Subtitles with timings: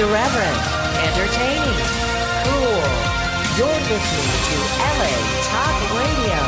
[0.00, 0.56] Irreverent,
[0.96, 1.80] entertaining,
[2.44, 2.84] cool.
[3.58, 5.12] You're listening to LA
[5.44, 6.40] Talk Radio.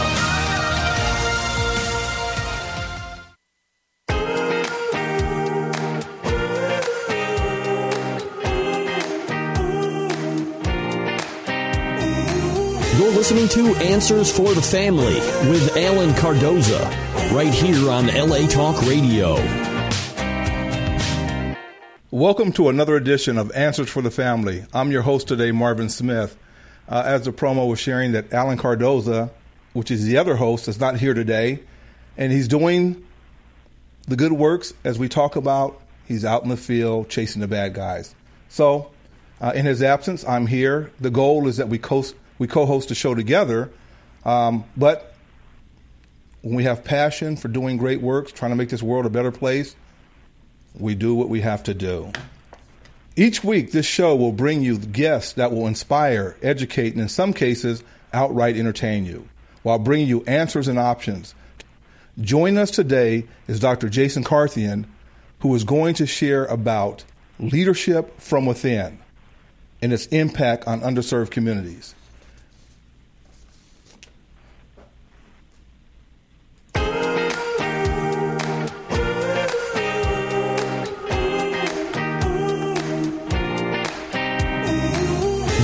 [12.98, 16.80] You're listening to Answers for the Family with Alan Cardoza,
[17.32, 19.61] right here on LA Talk Radio.
[22.22, 24.64] Welcome to another edition of Answers for the Family.
[24.72, 26.38] I'm your host today, Marvin Smith.
[26.88, 29.32] Uh, as the promo was sharing, that Alan Cardoza,
[29.72, 31.64] which is the other host, is not here today,
[32.16, 33.04] and he's doing
[34.06, 35.82] the good works as we talk about.
[36.06, 38.14] He's out in the field chasing the bad guys.
[38.48, 38.92] So,
[39.40, 40.92] uh, in his absence, I'm here.
[41.00, 43.72] The goal is that we coast we co-host the show together.
[44.24, 45.16] Um, but
[46.42, 49.32] when we have passion for doing great works, trying to make this world a better
[49.32, 49.74] place,
[50.78, 52.12] we do what we have to do.
[53.14, 57.32] Each week, this show will bring you guests that will inspire, educate, and in some
[57.32, 59.28] cases, outright entertain you,
[59.62, 61.34] while bringing you answers and options.
[62.20, 63.88] Joining us today is Dr.
[63.88, 64.86] Jason Carthen,
[65.40, 67.04] who is going to share about
[67.38, 68.98] leadership from within
[69.82, 71.94] and its impact on underserved communities.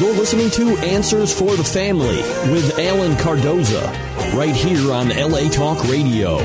[0.09, 2.17] You're listening to Answers for the Family
[2.51, 3.93] with Alan Cardoza,
[4.33, 6.39] right here on LA Talk Radio.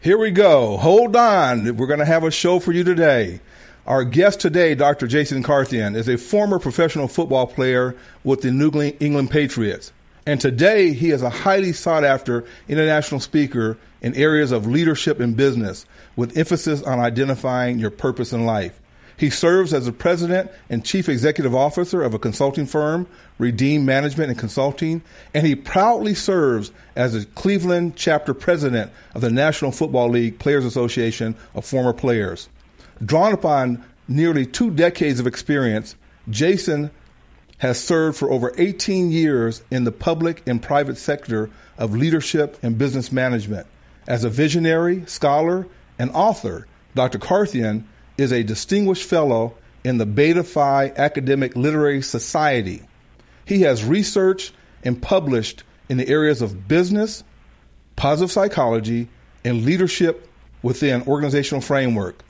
[0.00, 0.78] Here we go.
[0.78, 1.76] Hold on.
[1.76, 3.40] We're going to have a show for you today.
[3.86, 5.06] Our guest today, Dr.
[5.06, 9.92] Jason Carthen, is a former professional football player with the New England Patriots.
[10.24, 15.36] And today, he is a highly sought after international speaker in areas of leadership and
[15.36, 15.84] business,
[16.16, 18.80] with emphasis on identifying your purpose in life.
[19.18, 24.30] He serves as the president and chief executive officer of a consulting firm, Redeem Management
[24.30, 25.02] and Consulting,
[25.34, 30.64] and he proudly serves as the Cleveland chapter president of the National Football League Players
[30.64, 32.48] Association of Former Players.
[33.04, 35.96] Drawn upon nearly two decades of experience,
[36.30, 36.92] Jason
[37.58, 42.78] has served for over 18 years in the public and private sector of leadership and
[42.78, 43.66] business management.
[44.06, 45.66] As a visionary, scholar,
[45.98, 47.18] and author, Dr.
[47.18, 52.82] Carthen is a distinguished fellow in the Beta Phi Academic Literary Society.
[53.44, 54.52] He has researched
[54.84, 57.24] and published in the areas of business,
[57.96, 59.08] positive psychology,
[59.44, 60.28] and leadership
[60.62, 62.22] within organizational framework.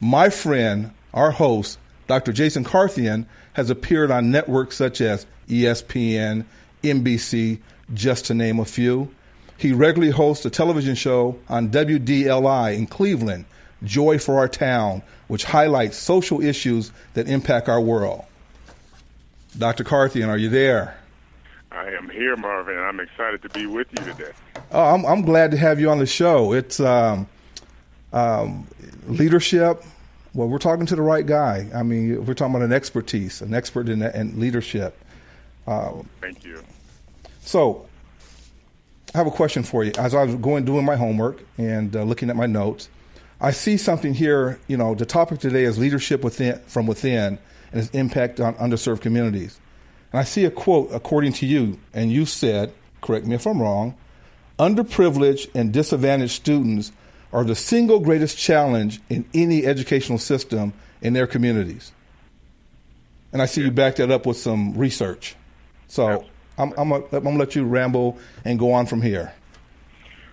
[0.00, 2.32] My friend, our host, Dr.
[2.32, 6.44] Jason Carthen, has appeared on networks such as ESPN,
[6.82, 7.60] NBC,
[7.94, 9.14] just to name a few.
[9.56, 13.44] He regularly hosts a television show on WDLI in Cleveland,
[13.82, 18.24] Joy for Our Town, which highlights social issues that impact our world.
[19.56, 19.84] Dr.
[19.84, 20.98] Carthen, are you there?
[21.70, 22.76] I am here, Marvin.
[22.76, 24.32] And I'm excited to be with you today.
[24.72, 26.52] Oh, I'm, I'm glad to have you on the show.
[26.52, 27.28] It's um,
[28.12, 28.66] um,
[29.06, 29.84] leadership.
[30.34, 31.68] Well, we're talking to the right guy.
[31.72, 34.98] I mean, we're talking about an expertise, an expert in, in leadership.
[35.64, 36.60] Uh, Thank you.
[37.42, 37.86] So,
[39.14, 39.92] I have a question for you.
[39.96, 42.88] As I was going doing my homework and uh, looking at my notes,
[43.40, 44.60] I see something here.
[44.66, 47.38] You know, the topic today is leadership within, from within
[47.72, 49.58] and its impact on underserved communities.
[50.12, 53.62] And I see a quote according to you, and you said, correct me if I'm
[53.62, 53.96] wrong,
[54.58, 56.92] underprivileged and disadvantaged students
[57.32, 61.92] are the single greatest challenge in any educational system in their communities.
[63.32, 65.36] And I see you back that up with some research.
[65.86, 66.26] So
[66.58, 69.32] I'm, I'm going to let you ramble and go on from here.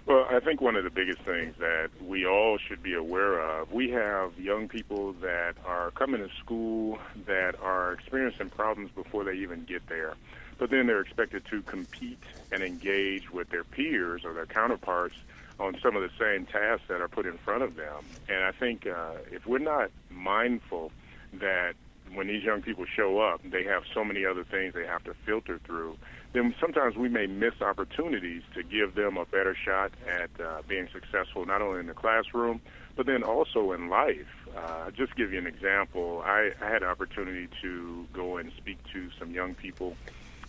[0.07, 3.73] Well, I think one of the biggest things that we all should be aware of,
[3.73, 9.33] we have young people that are coming to school that are experiencing problems before they
[9.33, 10.13] even get there.
[10.59, 12.23] But then they're expected to compete
[12.53, 15.15] and engage with their peers or their counterparts
[15.59, 18.05] on some of the same tasks that are put in front of them.
[18.29, 20.93] And I think uh, if we're not mindful
[21.33, 21.73] that
[22.13, 25.13] when these young people show up, they have so many other things they have to
[25.25, 25.97] filter through
[26.33, 30.87] then sometimes we may miss opportunities to give them a better shot at uh, being
[30.91, 32.61] successful, not only in the classroom,
[32.95, 34.27] but then also in life.
[34.55, 36.21] Uh, just give you an example.
[36.25, 39.95] I, I had an opportunity to go and speak to some young people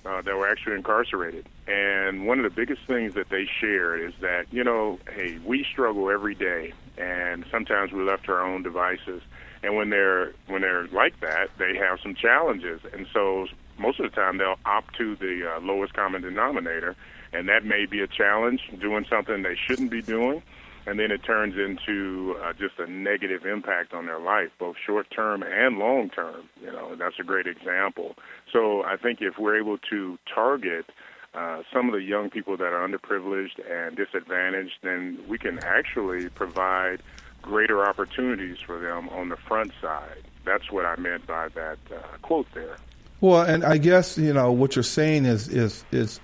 [0.05, 1.47] uh, that were actually incarcerated.
[1.67, 5.65] And one of the biggest things that they shared is that, you know, hey, we
[5.71, 9.23] struggle every day, and sometimes we're left to our own devices.
[9.63, 12.81] And when they're when they're like that, they have some challenges.
[12.93, 13.49] And so
[13.79, 16.97] most of the time they'll opt to the uh, lowest common denominator,
[17.33, 20.43] and that may be a challenge, doing something they shouldn't be doing.
[20.89, 25.07] and then it turns into uh, just a negative impact on their life, both short
[25.11, 26.49] term and long term.
[26.63, 28.17] You know, that's a great example.
[28.51, 30.87] So I think if we're able to target
[31.35, 36.31] uh, some of the young people that are underprivileged and disadvantaged, then we can actually
[36.31, 37.03] provide
[37.43, 40.25] greater opportunities for them on the front side.
[40.47, 42.79] That's what I meant by that uh, quote there.
[43.21, 46.21] Well, and I guess you know what you're saying is is is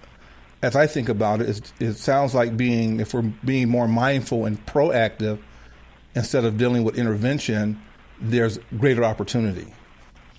[0.62, 4.64] as I think about it, it, sounds like being if we're being more mindful and
[4.66, 5.38] proactive
[6.14, 7.80] instead of dealing with intervention,
[8.20, 9.66] there's greater opportunity.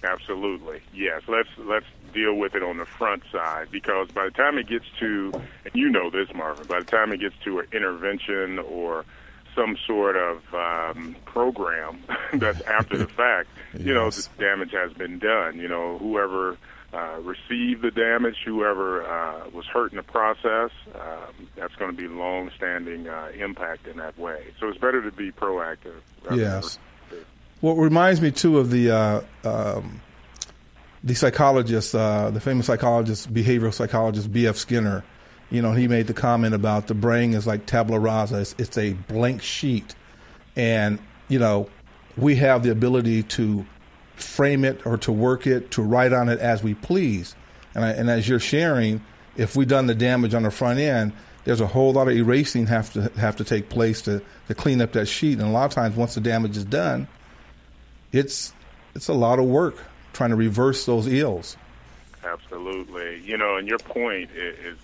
[0.03, 1.21] Absolutely, yes.
[1.27, 4.85] Let's let's deal with it on the front side because by the time it gets
[4.99, 9.03] to, and you know this, Marvin, by the time it gets to an intervention or
[9.55, 12.03] some sort of um, program
[12.33, 15.57] that's after the fact, you know, the damage has been done.
[15.57, 16.57] You know, whoever
[16.93, 21.97] uh, received the damage, whoever uh, was hurt in the process, um, that's going to
[21.97, 24.45] be long-standing uh, impact in that way.
[24.59, 25.99] So it's better to be proactive.
[26.33, 26.79] Yes.
[27.61, 30.01] Well, it reminds me too of the uh, um,
[31.03, 34.57] the psychologist, uh, the famous psychologist, behavioral psychologist B.F.
[34.57, 35.03] Skinner.
[35.51, 38.77] You know, he made the comment about the brain is like tabula rasa; it's, it's
[38.77, 39.95] a blank sheet,
[40.55, 41.69] and you know,
[42.17, 43.65] we have the ability to
[44.15, 47.35] frame it or to work it, to write on it as we please.
[47.73, 49.03] And, I, and as you're sharing,
[49.35, 51.11] if we've done the damage on the front end,
[51.43, 54.81] there's a whole lot of erasing have to have to take place to, to clean
[54.81, 55.33] up that sheet.
[55.39, 57.07] And a lot of times, once the damage is done,
[58.11, 58.53] it's
[58.95, 59.75] it's a lot of work
[60.13, 61.57] trying to reverse those ills.
[62.23, 64.77] Absolutely, you know, and your point is,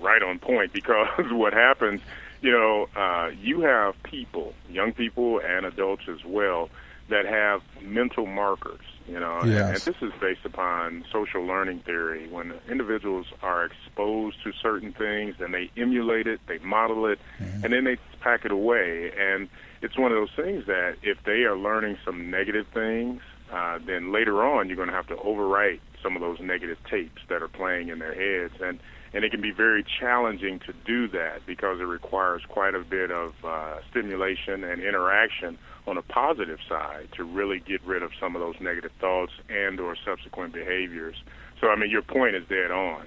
[0.00, 2.00] right on point because what happens,
[2.40, 6.70] you know, uh, you have people, young people and adults as well,
[7.08, 9.86] that have mental markers, you know, yes.
[9.86, 12.28] and, this is based upon social learning theory.
[12.28, 17.64] When individuals are exposed to certain things, then they emulate it, they model it, mm-hmm.
[17.64, 19.10] and then they pack it away.
[19.18, 19.48] And
[19.80, 24.12] it's one of those things that if they are learning some negative things, uh, then
[24.12, 27.48] later on you're going to have to overwrite some of those negative tapes that are
[27.48, 28.54] playing in their heads.
[28.60, 28.78] And
[29.12, 33.10] and it can be very challenging to do that because it requires quite a bit
[33.10, 38.36] of uh, stimulation and interaction on a positive side to really get rid of some
[38.36, 41.16] of those negative thoughts and or subsequent behaviors.
[41.60, 43.06] So I mean, your point is dead on.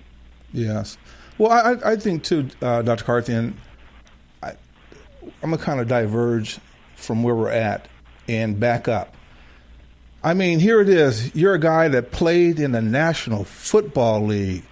[0.51, 0.97] Yes.
[1.37, 3.03] Well, I, I think too, uh, Dr.
[3.03, 3.57] Carthen,
[4.43, 4.51] I,
[5.41, 6.59] I'm gonna kind of diverge
[6.95, 7.87] from where we're at
[8.27, 9.15] and back up.
[10.23, 11.33] I mean, here it is.
[11.35, 14.63] You're a guy that played in the National Football League.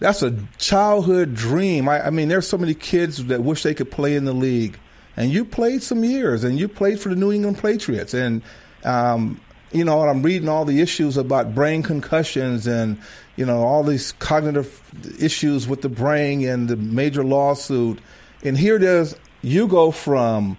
[0.00, 1.88] That's a childhood dream.
[1.88, 4.78] I, I mean, there's so many kids that wish they could play in the league
[5.16, 8.42] and you played some years, and you played for the New England Patriots, and
[8.84, 9.40] um,
[9.72, 12.98] you know, and I'm reading all the issues about brain concussions and
[13.36, 14.80] you know all these cognitive
[15.20, 18.00] issues with the brain and the major lawsuit,
[18.44, 19.16] and here it is.
[19.42, 20.56] You go from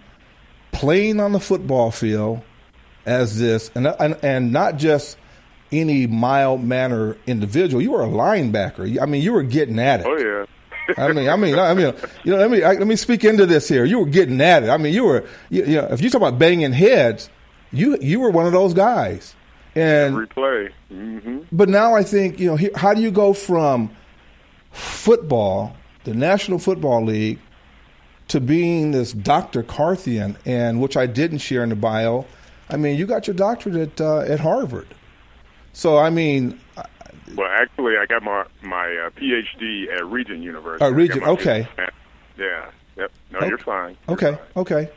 [0.70, 2.42] playing on the football field
[3.04, 5.16] as this, and and, and not just
[5.72, 7.82] any mild manner individual.
[7.82, 9.00] You were a linebacker.
[9.00, 10.06] I mean, you were getting at it.
[10.06, 10.46] Oh yeah.
[10.96, 13.46] I mean, I mean, I mean, you know, let me I, let me speak into
[13.46, 13.84] this here.
[13.84, 14.68] You were getting at it.
[14.68, 17.30] I mean, you were, you, you know, if you talk about banging heads,
[17.72, 19.34] you you were one of those guys.
[19.74, 20.70] And replay.
[20.92, 21.38] Mm-hmm.
[21.50, 23.90] But now I think you know, how do you go from
[24.72, 27.38] football, the National Football League,
[28.28, 29.62] to being this Dr.
[29.62, 32.26] Carthen, and which I didn't share in the bio.
[32.68, 34.88] I mean, you got your doctorate at uh, at Harvard.
[35.72, 36.60] So I mean,
[37.36, 40.84] well, actually, I got my my uh, PhD at Regent University.
[40.84, 41.22] Oh, Regent.
[41.22, 41.68] Okay.
[42.38, 42.70] Yeah.
[42.96, 43.12] Yep.
[43.30, 43.48] No, okay.
[43.48, 43.96] you're fine.
[44.06, 44.30] You're okay.
[44.32, 44.38] Fine.
[44.56, 44.90] Okay.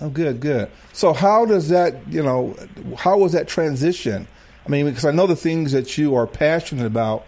[0.00, 0.70] Oh, good, good.
[0.92, 2.56] So, how does that, you know,
[2.96, 4.26] how was that transition?
[4.64, 7.26] I mean, because I know the things that you are passionate about.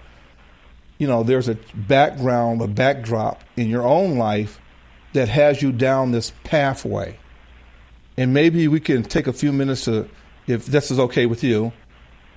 [0.98, 4.60] You know, there's a background, a backdrop in your own life
[5.14, 7.18] that has you down this pathway,
[8.16, 10.08] and maybe we can take a few minutes to,
[10.46, 11.72] if this is okay with you,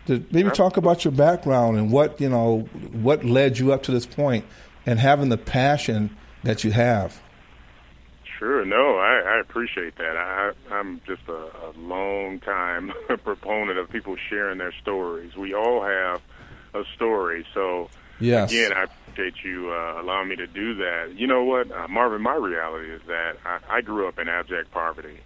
[0.08, 3.92] to maybe talk about your background and what you know what led you up to
[3.92, 4.46] this point
[4.86, 7.22] and having the passion that you have.
[8.38, 10.18] Sure, no, I, I appreciate that.
[10.18, 12.92] I, I'm just a, a long time
[13.24, 15.36] proponent of people sharing their stories.
[15.36, 16.22] We all have
[16.74, 18.52] a story, so yes.
[18.52, 21.14] again, I appreciate you uh, allowing me to do that.
[21.16, 22.22] You know what, uh, Marvin?
[22.22, 25.20] My reality is that I, I grew up in abject poverty.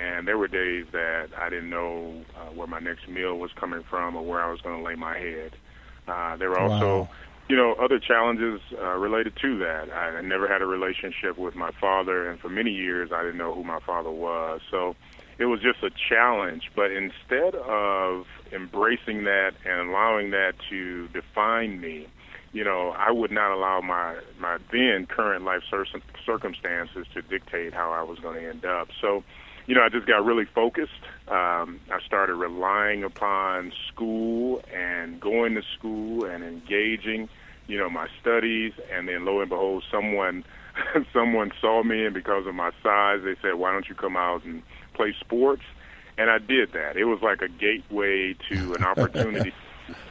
[0.00, 3.82] And there were days that I didn't know uh, where my next meal was coming
[3.88, 5.52] from or where I was going to lay my head.
[6.08, 7.08] Uh, there were also, wow.
[7.48, 9.92] you know, other challenges uh, related to that.
[9.92, 13.38] I, I never had a relationship with my father, and for many years I didn't
[13.38, 14.60] know who my father was.
[14.70, 14.96] So
[15.38, 16.70] it was just a challenge.
[16.74, 22.08] But instead of embracing that and allowing that to define me,
[22.52, 25.62] you know, I would not allow my my then current life
[26.26, 28.88] circumstances to dictate how I was going to end up.
[29.00, 29.22] So,
[29.70, 31.00] you know, I just got really focused.
[31.28, 37.28] Um, I started relying upon school and going to school and engaging,
[37.68, 38.72] you know, my studies.
[38.92, 40.42] And then, lo and behold, someone
[41.12, 44.44] someone saw me, and because of my size, they said, "Why don't you come out
[44.44, 45.62] and play sports?"
[46.18, 46.96] And I did that.
[46.96, 49.52] It was like a gateway to an opportunity.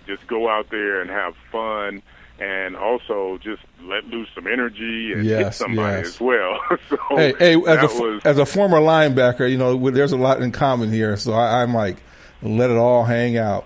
[0.07, 2.01] just go out there and have fun
[2.39, 6.07] and also just let loose some energy and yes, hit somebody yes.
[6.07, 6.59] as well.
[6.89, 10.41] so hey, hey as, a, was, as a former linebacker, you know, there's a lot
[10.41, 11.17] in common here.
[11.17, 11.97] So I, I'm like,
[12.41, 13.65] let it all hang out.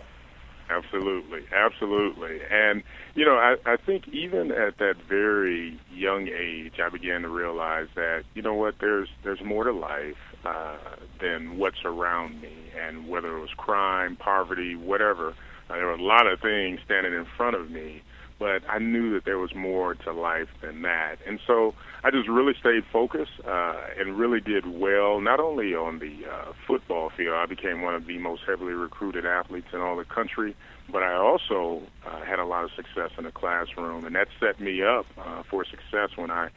[0.69, 2.39] Absolutely, absolutely.
[2.49, 2.81] And,
[3.13, 7.87] you know, I, I think even at that very young age, I began to realize
[7.93, 10.77] that, you know what, there's, there's more to life uh,
[11.21, 12.55] than what's around me.
[12.81, 15.35] And whether it was crime, poverty, whatever,
[15.69, 18.01] uh, there were a lot of things standing in front of me
[18.39, 21.17] but I knew that there was more to life than that.
[21.25, 21.73] And so
[22.03, 26.53] I just really stayed focused uh, and really did well, not only on the uh,
[26.67, 30.55] football field, I became one of the most heavily recruited athletes in all the country,
[30.91, 34.59] but I also uh, had a lot of success in the classroom, and that set
[34.59, 36.49] me up uh, for success when I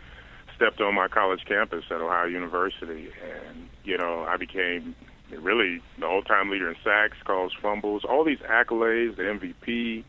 [0.56, 3.10] stepped on my college campus at Ohio University.
[3.22, 4.96] And, you know, I became
[5.30, 10.04] really the all-time leader in sacks, calls, fumbles, all these accolades, the MVP,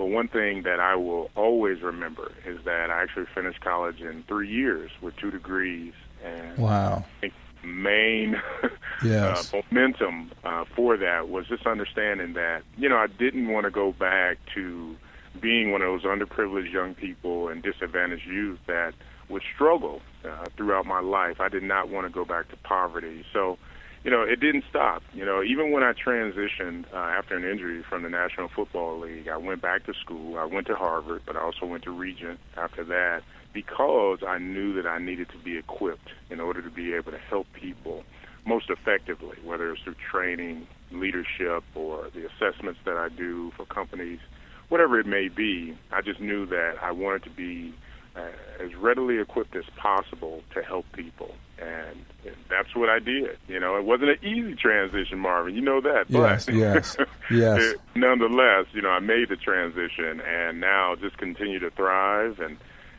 [0.00, 4.22] but one thing that I will always remember is that I actually finished college in
[4.22, 5.92] three years with two degrees.
[6.24, 7.04] And wow.
[7.04, 8.40] I think main
[9.04, 9.52] yes.
[9.52, 13.70] uh, momentum uh, for that was just understanding that, you know, I didn't want to
[13.70, 14.96] go back to
[15.38, 18.94] being one of those underprivileged young people and disadvantaged youth that
[19.28, 21.42] would struggle uh, throughout my life.
[21.42, 23.26] I did not want to go back to poverty.
[23.34, 23.58] So,
[24.04, 25.02] you know, it didn't stop.
[25.12, 29.28] You know, even when I transitioned uh, after an injury from the National Football League,
[29.28, 30.38] I went back to school.
[30.38, 34.74] I went to Harvard, but I also went to Regent after that because I knew
[34.74, 38.04] that I needed to be equipped in order to be able to help people
[38.46, 44.20] most effectively, whether it's through training, leadership, or the assessments that I do for companies,
[44.68, 45.76] whatever it may be.
[45.92, 47.74] I just knew that I wanted to be
[48.16, 48.30] uh,
[48.60, 51.34] as readily equipped as possible to help people.
[51.58, 52.04] And
[52.48, 53.38] that's what I did.
[53.48, 55.54] You know, it wasn't an easy transition, Marvin.
[55.54, 56.06] You know that.
[56.08, 56.96] Yes, but yes,
[57.30, 57.62] yes.
[57.62, 62.56] it, nonetheless, you know, I made the transition, and now just continue to thrive, and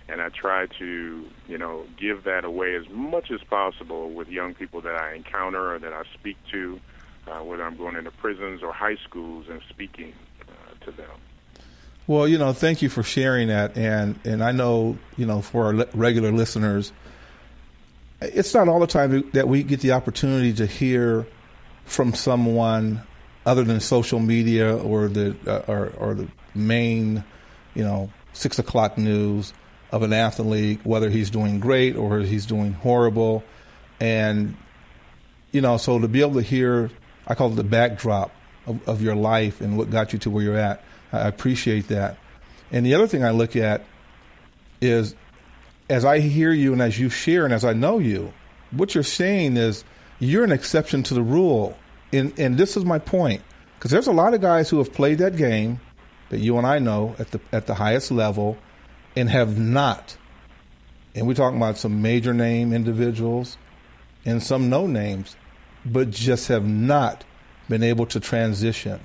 [0.10, 4.54] and I try to, you know, give that away as much as possible with young
[4.54, 6.80] people that I encounter or that I speak to,
[7.28, 11.10] uh, whether I'm going into prisons or high schools and speaking uh, to them.
[12.08, 15.66] Well, you know, thank you for sharing that, and and I know, you know, for
[15.66, 16.92] our regular listeners,
[18.22, 21.26] it's not all the time that we get the opportunity to hear
[21.86, 23.02] from someone
[23.46, 27.24] other than social media or the uh, or, or the main,
[27.74, 29.54] you know, six o'clock news
[29.92, 33.44] of an athlete, whether he's doing great or he's doing horrible,
[34.00, 34.56] and
[35.52, 36.90] you know, so to be able to hear,
[37.28, 38.32] I call it the backdrop
[38.66, 40.82] of, of your life and what got you to where you're at
[41.14, 42.18] I appreciate that.
[42.72, 43.84] And the other thing I look at
[44.82, 45.16] is
[45.92, 48.32] as I hear you and as you share and as I know you,
[48.72, 49.84] what you're saying is
[50.20, 51.78] you're an exception to the rule.
[52.14, 53.42] And, and this is my point.
[53.78, 55.82] Because there's a lot of guys who have played that game
[56.30, 58.58] that you and I know at the at the highest level
[59.16, 60.16] and have not.
[61.14, 63.58] And we're talking about some major name individuals
[64.24, 65.36] and some no names,
[65.84, 67.26] but just have not
[67.68, 69.00] been able to transition.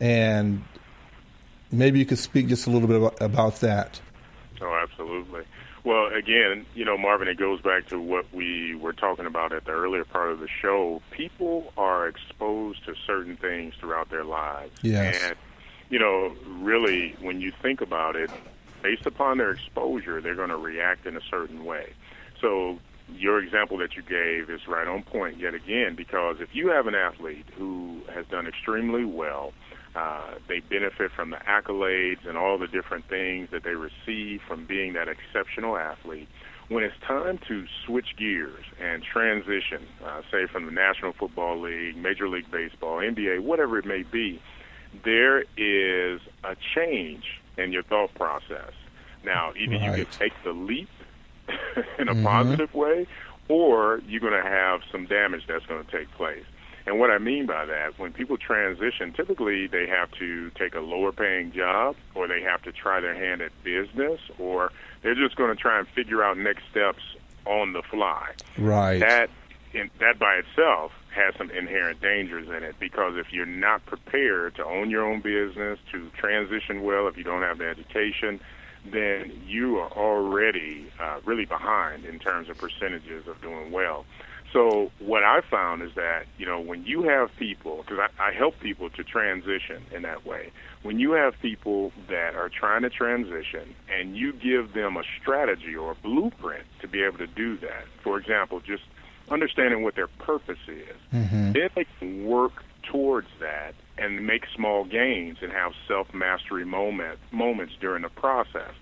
[0.00, 0.64] And
[1.70, 4.00] maybe you could speak just a little bit about, about that.
[4.60, 5.44] Oh, absolutely.
[5.84, 9.66] Well, again, you know, Marvin, it goes back to what we were talking about at
[9.66, 11.02] the earlier part of the show.
[11.10, 14.72] People are exposed to certain things throughout their lives.
[14.82, 15.22] Yes.
[15.22, 15.36] And,
[15.90, 18.30] you know, really, when you think about it,
[18.82, 21.92] based upon their exposure, they're going to react in a certain way.
[22.40, 22.78] So,
[23.12, 26.86] your example that you gave is right on point yet again, because if you have
[26.86, 29.52] an athlete who has done extremely well,
[29.94, 34.64] uh, they benefit from the accolades and all the different things that they receive from
[34.66, 36.28] being that exceptional athlete.
[36.68, 41.96] When it's time to switch gears and transition, uh, say from the National Football League,
[41.96, 44.40] Major League Baseball, NBA, whatever it may be,
[45.04, 48.72] there is a change in your thought process.
[49.24, 49.98] Now, either right.
[49.98, 50.88] you can take the leap
[51.98, 52.24] in a mm-hmm.
[52.24, 53.06] positive way,
[53.48, 56.44] or you're going to have some damage that's going to take place.
[56.86, 60.80] And what I mean by that, when people transition, typically they have to take a
[60.80, 64.70] lower paying job or they have to try their hand at business or
[65.02, 67.02] they're just going to try and figure out next steps
[67.46, 68.32] on the fly.
[68.58, 69.00] Right.
[69.00, 69.30] That
[69.72, 74.54] in, that by itself has some inherent dangers in it because if you're not prepared
[74.56, 78.40] to own your own business, to transition well, if you don't have the education,
[78.90, 84.04] then you are already uh, really behind in terms of percentages of doing well.
[84.54, 88.32] So what I found is that you know when you have people, because I, I
[88.32, 90.52] help people to transition in that way.
[90.82, 95.74] When you have people that are trying to transition, and you give them a strategy
[95.74, 97.84] or a blueprint to be able to do that.
[98.02, 98.84] For example, just
[99.28, 101.52] understanding what their purpose is, mm-hmm.
[101.52, 107.18] then they can work towards that and make small gains and have self mastery moment
[107.32, 108.72] moments during the process.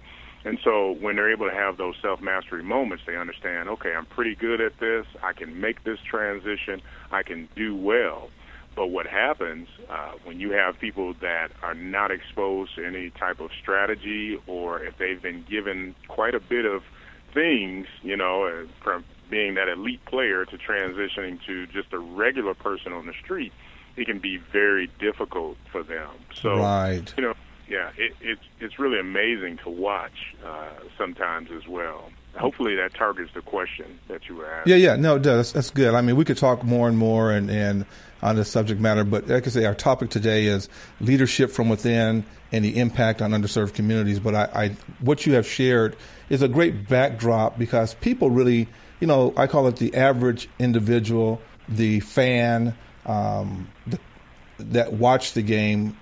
[0.44, 4.06] And so when they're able to have those self mastery moments, they understand, okay, I'm
[4.06, 5.06] pretty good at this.
[5.22, 6.82] I can make this transition.
[7.10, 8.30] I can do well.
[8.74, 13.38] But what happens uh, when you have people that are not exposed to any type
[13.38, 16.82] of strategy, or if they've been given quite a bit of
[17.34, 22.54] things, you know, uh, from being that elite player to transitioning to just a regular
[22.54, 23.52] person on the street,
[23.96, 26.10] it can be very difficult for them.
[26.34, 27.12] So, right.
[27.16, 27.34] you know,
[27.72, 32.10] yeah, it, it's it's really amazing to watch uh, sometimes as well.
[32.36, 34.72] Hopefully that targets the question that you were asking.
[34.72, 35.54] Yeah, yeah, no, does.
[35.54, 35.94] That's good.
[35.94, 37.86] I mean, we could talk more and more and, and
[38.22, 40.68] on this subject matter, but like I say, our topic today is
[41.00, 44.20] leadership from within and the impact on underserved communities.
[44.20, 44.68] But I, I
[45.00, 45.96] what you have shared
[46.28, 48.68] is a great backdrop because people really,
[49.00, 52.74] you know, I call it the average individual, the fan,
[53.06, 53.98] um, the
[54.70, 55.96] that watch the game,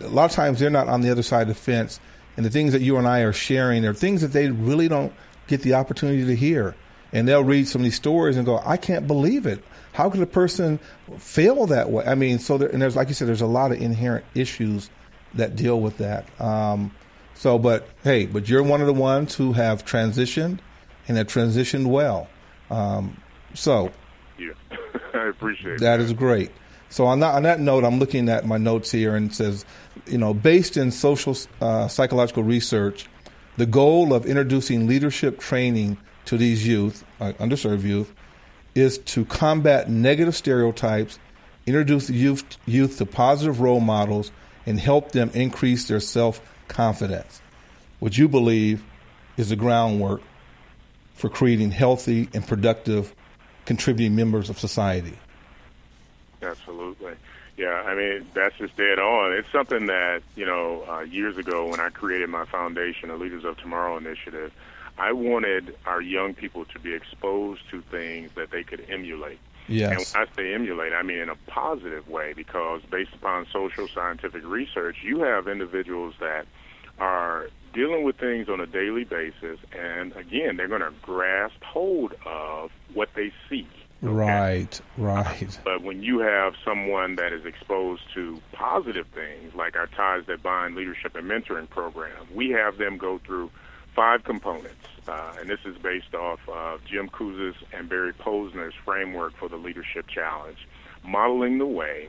[0.00, 2.00] a lot of times they're not on the other side of the fence,
[2.36, 5.12] and the things that you and I are sharing are things that they really don't
[5.46, 6.74] get the opportunity to hear.
[7.12, 9.64] And they'll read some of these stories and go, "I can't believe it.
[9.92, 10.78] How could a person
[11.18, 13.72] fail that way?" I mean, so there, and there's like you said, there's a lot
[13.72, 14.90] of inherent issues
[15.34, 16.26] that deal with that.
[16.40, 16.92] Um,
[17.34, 20.58] so, but hey, but you're one of the ones who have transitioned
[21.08, 22.28] and have transitioned well.
[22.70, 23.16] Um,
[23.54, 23.90] so,
[24.38, 24.52] yeah,
[25.14, 25.98] I appreciate that.
[25.98, 26.50] That is great.
[26.90, 29.64] So on that on that note, I'm looking at my notes here and it says,
[30.06, 33.06] you know, based in social uh, psychological research,
[33.56, 38.12] the goal of introducing leadership training to these youth, uh, underserved youth,
[38.74, 41.18] is to combat negative stereotypes,
[41.64, 44.32] introduce youth youth to positive role models,
[44.66, 47.40] and help them increase their self confidence.
[48.00, 48.82] What you believe
[49.36, 50.22] is the groundwork
[51.14, 53.14] for creating healthy and productive
[53.64, 55.16] contributing members of society.
[56.42, 57.14] Absolutely.
[57.56, 59.32] Yeah, I mean, that's just dead on.
[59.32, 63.44] It's something that, you know, uh, years ago when I created my foundation, the Leaders
[63.44, 64.52] of Tomorrow initiative,
[64.96, 69.38] I wanted our young people to be exposed to things that they could emulate.
[69.68, 69.90] Yes.
[69.90, 73.88] And when I say emulate, I mean in a positive way because based upon social
[73.88, 76.46] scientific research, you have individuals that
[76.98, 82.14] are dealing with things on a daily basis, and again, they're going to grasp hold
[82.26, 83.68] of what they seek.
[84.02, 84.12] Okay?
[84.12, 85.58] Right, right.
[85.62, 90.42] But when you have someone that is exposed to positive things, like our Ties That
[90.42, 93.50] Bind Leadership and Mentoring program, we have them go through
[93.94, 94.86] five components.
[95.06, 99.56] Uh, and this is based off of Jim Kouzes and Barry Posner's framework for the
[99.56, 100.58] Leadership Challenge.
[101.04, 102.08] Modeling the way,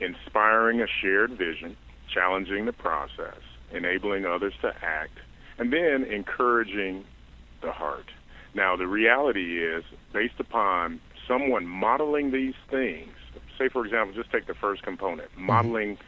[0.00, 1.76] inspiring a shared vision,
[2.12, 3.38] challenging the process,
[3.72, 5.18] enabling others to act,
[5.58, 7.04] and then encouraging
[7.62, 8.10] the heart.
[8.54, 13.12] Now, the reality is, based upon someone modeling these things,
[13.58, 15.46] say for example, just take the first component, mm-hmm.
[15.46, 15.98] modeling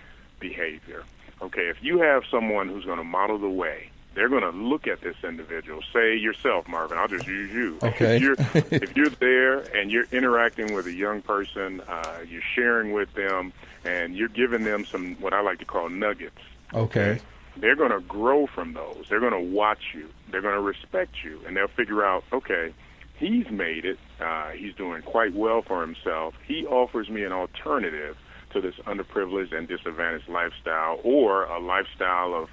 [0.40, 1.04] behavior.
[1.40, 4.88] Okay, if you have someone who's going to model the way, they're going to look
[4.88, 5.80] at this individual.
[5.92, 6.98] Say yourself, Marvin.
[6.98, 7.78] I'll just use you.
[7.82, 8.16] Okay.
[8.16, 8.36] if, you're,
[8.82, 13.52] if you're there and you're interacting with a young person, uh, you're sharing with them,
[13.84, 16.40] and you're giving them some what I like to call nuggets.
[16.74, 17.10] Okay.
[17.10, 17.20] okay?
[17.56, 19.06] They're going to grow from those.
[19.08, 20.08] They're going to watch you.
[20.30, 22.72] They're going to respect you, and they'll figure out, okay,
[23.18, 23.98] he's made it.
[24.20, 26.34] Uh, he's doing quite well for himself.
[26.46, 28.16] He offers me an alternative
[28.52, 32.48] to this underprivileged and disadvantaged lifestyle or a lifestyle of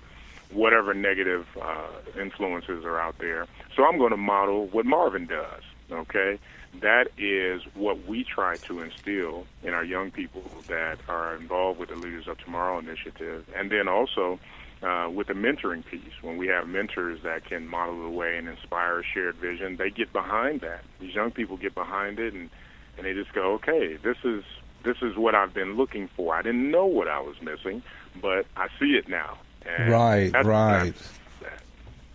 [0.52, 1.88] whatever negative uh,
[2.20, 3.48] influences are out there.
[3.76, 5.64] So I'm going to model what Marvin does.
[5.92, 6.40] Okay,
[6.82, 11.90] that is what we try to instill in our young people that are involved with
[11.90, 14.40] the Leaders of Tomorrow initiative, and then also
[14.86, 18.48] uh, with the mentoring piece, when we have mentors that can model the way and
[18.48, 20.84] inspire a shared vision, they get behind that.
[21.00, 22.50] These young people get behind it, and
[22.98, 24.44] and they just go, okay, this is
[24.84, 26.36] this is what I've been looking for.
[26.36, 27.82] I didn't know what I was missing,
[28.22, 29.40] but I see it now.
[29.66, 30.94] And right, that's, right.
[30.94, 31.64] That's,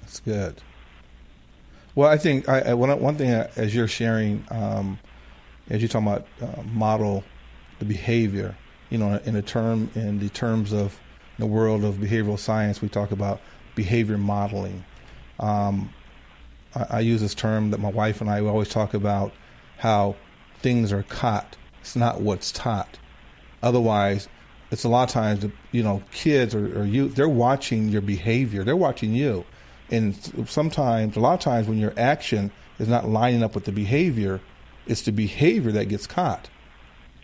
[0.03, 0.63] that's, good.
[1.97, 5.01] Well, I think I, I, one one thing uh, as you're sharing, um,
[5.69, 7.25] as you're talking about uh, model
[7.81, 8.57] the behavior,
[8.91, 11.01] you know, in a term in the terms of
[11.40, 13.40] the world of behavioral science, we talk about
[13.74, 14.85] behavior modeling.
[15.38, 15.92] Um,
[16.74, 19.33] I, I, use this term that my wife and I always talk about
[19.79, 20.16] how
[20.59, 21.57] things are caught.
[21.81, 22.98] It's not what's taught.
[23.62, 24.29] Otherwise,
[24.70, 28.64] it's a lot of times, you know, kids or, or youth, they're watching your behavior.
[28.64, 29.44] They're watching you.
[29.90, 30.14] And
[30.48, 34.40] sometimes, a lot of times when your action is not lining up with the behavior,
[34.87, 36.48] it's the behavior that gets caught.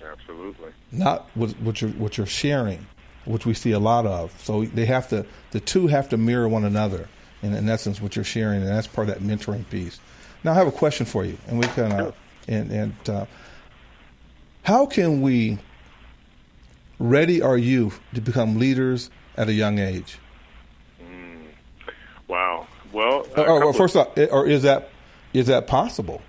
[0.03, 0.71] Absolutely.
[0.91, 2.87] Not what, what you're what you're sharing,
[3.27, 4.33] which we see a lot of.
[4.43, 7.09] So they have to the two have to mirror one another.
[7.43, 10.01] In, in essence, what you're sharing, and that's part of that mentoring piece.
[10.43, 12.13] Now, I have a question for you, and we can, uh,
[12.49, 13.27] and and uh,
[14.63, 15.59] how can we
[16.99, 20.19] ready our youth to become leaders at a young age?
[21.03, 21.43] Mm.
[22.27, 22.67] Wow.
[22.93, 24.89] Well, or, or first off, or is that
[25.35, 26.23] is that possible?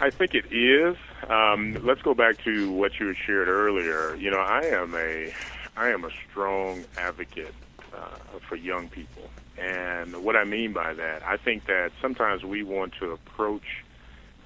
[0.00, 0.96] I think it is.
[1.28, 4.14] Um, let's go back to what you shared earlier.
[4.14, 5.32] You know, I am a
[5.76, 7.54] I am a strong advocate
[7.94, 12.62] uh, for young people, and what I mean by that, I think that sometimes we
[12.62, 13.84] want to approach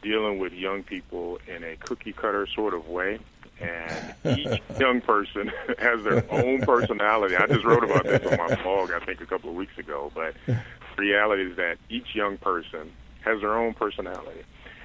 [0.02, 3.18] dealing with young people in a cookie cutter sort of way.
[3.60, 7.36] And each young person has their own personality.
[7.36, 10.10] I just wrote about this on my blog, I think, a couple of weeks ago.
[10.14, 10.56] But the
[10.96, 12.90] reality is that each young person
[13.22, 14.44] has their own personality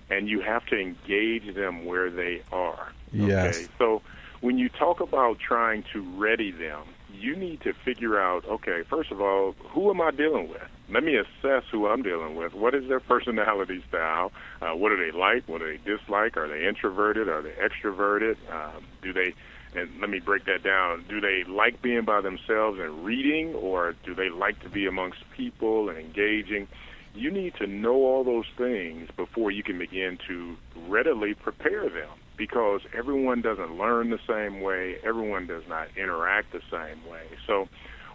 [0.09, 2.91] and you have to engage them where they are.
[3.13, 3.27] Okay?
[3.27, 3.67] Yes.
[3.77, 4.01] So
[4.41, 9.11] when you talk about trying to ready them, you need to figure out, okay, first
[9.11, 10.61] of all, who am I dealing with?
[10.89, 12.53] Let me assess who I'm dealing with.
[12.53, 14.31] What is their personality style?
[14.61, 15.47] Uh, what do they like?
[15.47, 16.37] What do they dislike?
[16.37, 17.27] Are they introverted?
[17.29, 18.35] Are they extroverted?
[18.51, 19.33] Um, do they,
[19.73, 23.95] and let me break that down, do they like being by themselves and reading, or
[24.05, 26.67] do they like to be amongst people and engaging?
[27.15, 30.55] You need to know all those things before you can begin to
[30.87, 36.61] readily prepare them because everyone doesn't learn the same way, everyone does not interact the
[36.69, 37.23] same way.
[37.47, 37.67] So,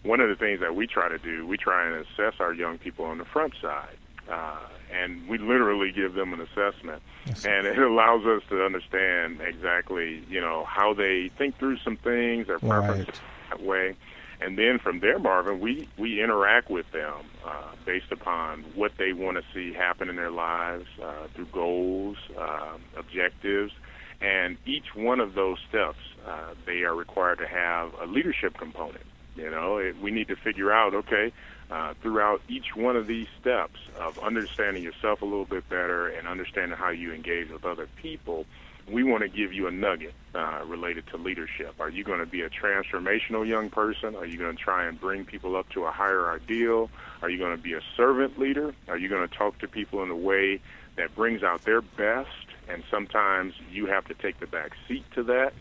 [0.02, 2.78] one of the things that we try to do, we try and assess our young
[2.78, 3.96] people on the front side.
[4.30, 4.56] Uh,
[4.92, 7.44] and we literally give them an assessment, yes.
[7.44, 12.46] and it allows us to understand exactly, you know, how they think through some things,
[12.46, 13.58] their preferences right.
[13.58, 13.96] that way,
[14.40, 19.12] and then from there, Marvin, we we interact with them uh, based upon what they
[19.12, 23.72] want to see happen in their lives uh, through goals, uh, objectives,
[24.20, 29.04] and each one of those steps, uh, they are required to have a leadership component.
[29.36, 31.32] You know, it, we need to figure out, okay,
[31.70, 36.26] uh, throughout each one of these steps of understanding yourself a little bit better and
[36.26, 38.44] understanding how you engage with other people
[38.90, 41.74] we want to give you a nugget uh, related to leadership.
[41.78, 44.14] Are you going to be a transformational young person?
[44.16, 46.90] Are you going to try and bring people up to a higher ideal?
[47.22, 48.74] Are you going to be a servant leader?
[48.88, 50.60] Are you going to talk to people in a way
[50.96, 52.28] that brings out their best?
[52.68, 55.52] And sometimes you have to take the back seat to that.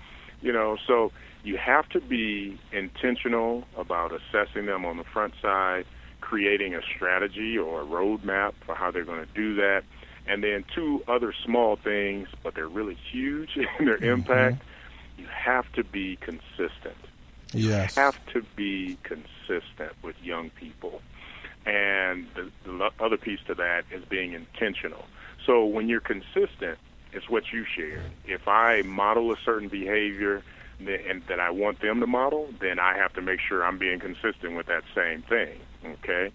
[0.42, 1.12] You know, so
[1.44, 5.86] you have to be intentional about assessing them on the front side,
[6.22, 9.84] creating a strategy or a roadmap for how they're going to do that
[10.28, 14.06] and then two other small things, but they're really huge in their mm-hmm.
[14.06, 14.64] impact.
[15.18, 16.96] You have to be consistent.
[17.54, 17.96] Yes.
[17.96, 21.02] You have to be consistent with young people.
[21.66, 25.06] And the, the other piece to that is being intentional.
[25.46, 26.78] So when you're consistent,
[27.12, 28.04] it's what you share.
[28.26, 30.44] If I model a certain behavior
[30.80, 34.00] and that I want them to model, then I have to make sure I'm being
[34.00, 35.60] consistent with that same thing.
[35.86, 36.32] Okay.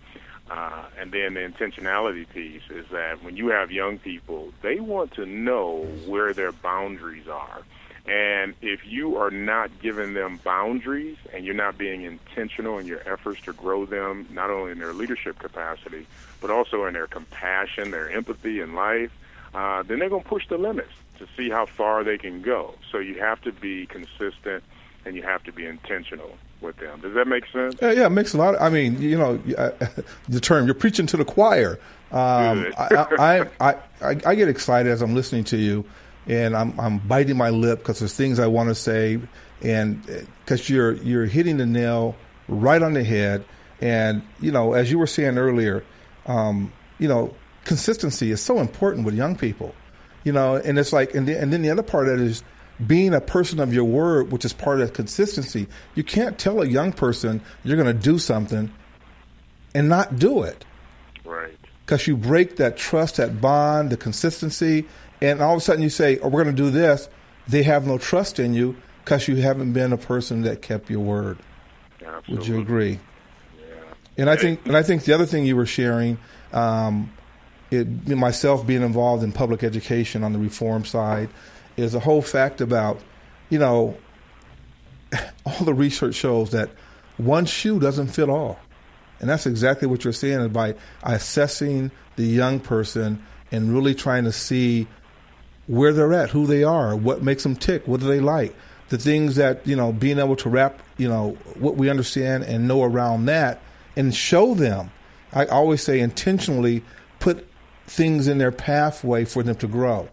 [0.50, 5.12] Uh, and then the intentionality piece is that when you have young people, they want
[5.14, 7.62] to know where their boundaries are.
[8.07, 13.00] And if you are not giving them boundaries and you're not being intentional in your
[13.11, 16.07] efforts to grow them, not only in their leadership capacity,
[16.40, 19.11] but also in their compassion, their empathy in life,
[19.54, 22.74] uh, then they're going to push the limits to see how far they can go.
[22.92, 24.62] So you have to be consistent
[25.07, 26.33] and you have to be intentional
[26.64, 27.00] with them.
[27.00, 27.77] Does that make sense?
[27.81, 28.55] Yeah, yeah, it makes a lot.
[28.57, 29.37] Of, I mean, you know,
[30.29, 31.79] the term you're preaching to the choir.
[32.11, 35.85] Um, I, I, I, I, get excited as I'm listening to you,
[36.27, 39.20] and I'm, I'm biting my lip because there's things I want to say,
[39.62, 40.00] and
[40.44, 42.14] because you're you're hitting the nail
[42.48, 43.44] right on the head.
[43.81, 45.85] And you know, as you were saying earlier,
[46.27, 49.74] um, you know, consistency is so important with young people.
[50.22, 52.42] You know, and it's like, and, the, and then the other part of it is
[52.87, 56.66] being a person of your word, which is part of consistency, you can't tell a
[56.66, 58.72] young person you're going to do something
[59.74, 60.64] and not do it.
[61.24, 61.56] Right.
[61.84, 64.87] Because you break that trust, that bond, the consistency,
[65.20, 67.08] and all of a sudden you say, oh, we're going to do this.
[67.46, 71.00] They have no trust in you because you haven't been a person that kept your
[71.00, 71.38] word.
[72.00, 72.37] Absolutely.
[72.37, 73.00] Would you agree?
[73.58, 73.64] Yeah.
[74.18, 76.18] And I think, and I think the other thing you were sharing,
[76.52, 77.12] um,
[77.70, 81.28] it, myself being involved in public education on the reform side,
[81.76, 83.00] is a whole fact about,
[83.50, 83.96] you know,
[85.46, 86.70] all the research shows that
[87.16, 88.58] one shoe doesn't fit all.
[89.20, 94.24] And that's exactly what you're saying is by assessing the young person and really trying
[94.24, 94.87] to see
[95.66, 98.54] where they're at, who they are, what makes them tick, what do they like,
[98.88, 102.68] the things that you know, being able to wrap, you know, what we understand and
[102.68, 103.60] know around that,
[103.96, 104.90] and show them.
[105.32, 106.82] I always say intentionally
[107.18, 107.46] put
[107.87, 110.08] things in their pathway for them to grow,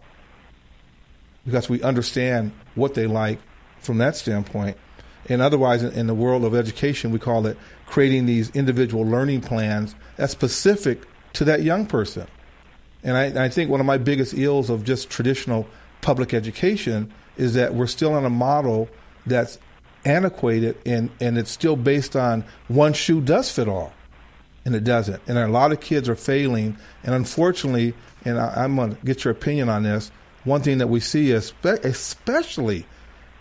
[1.44, 3.38] because we understand what they like
[3.80, 4.76] from that standpoint.
[5.28, 9.94] And otherwise, in the world of education, we call it creating these individual learning plans
[10.16, 11.02] that's specific
[11.34, 12.26] to that young person.
[13.04, 15.66] And I, I think one of my biggest ills of just traditional
[16.00, 18.88] public education is that we're still on a model
[19.26, 19.58] that's
[20.04, 23.92] antiquated and, and it's still based on one shoe does fit all.
[24.64, 25.20] And it doesn't.
[25.26, 26.76] And a lot of kids are failing.
[27.02, 30.12] And unfortunately, and I, am going to get your opinion on this,
[30.44, 32.86] one thing that we see, is, especially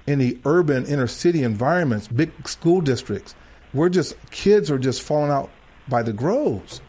[0.08, 3.36] in the urban inner city environments, big school districts,
[3.74, 5.50] we're just, kids are just falling out
[5.88, 6.82] by the groves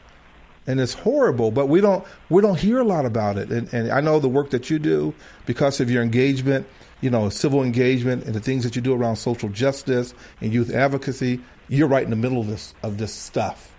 [0.66, 1.50] and it's horrible.
[1.50, 3.50] But we don't we don't hear a lot about it.
[3.50, 5.14] And, and I know the work that you do
[5.46, 6.66] because of your engagement,
[7.00, 10.72] you know, civil engagement and the things that you do around social justice and youth
[10.72, 11.40] advocacy.
[11.68, 13.74] You're right in the middle of this of this stuff,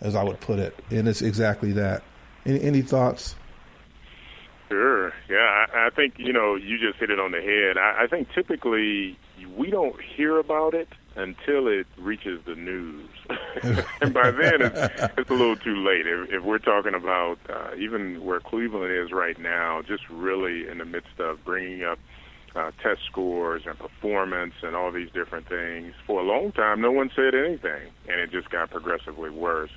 [0.00, 2.02] as I would put it, and it's exactly that.
[2.44, 3.34] Any, any thoughts?
[4.68, 5.12] Sure.
[5.28, 7.78] Yeah, I, I think you know you just hit it on the head.
[7.78, 9.16] I, I think typically
[9.56, 13.08] we don't hear about it until it reaches the news,
[14.00, 14.78] and by then it's,
[15.16, 16.06] it's a little too late.
[16.06, 20.78] If, if we're talking about uh, even where Cleveland is right now, just really in
[20.78, 21.98] the midst of bringing up
[22.56, 26.90] uh, test scores and performance and all these different things, for a long time no
[26.90, 29.70] one said anything, and it just got progressively worse.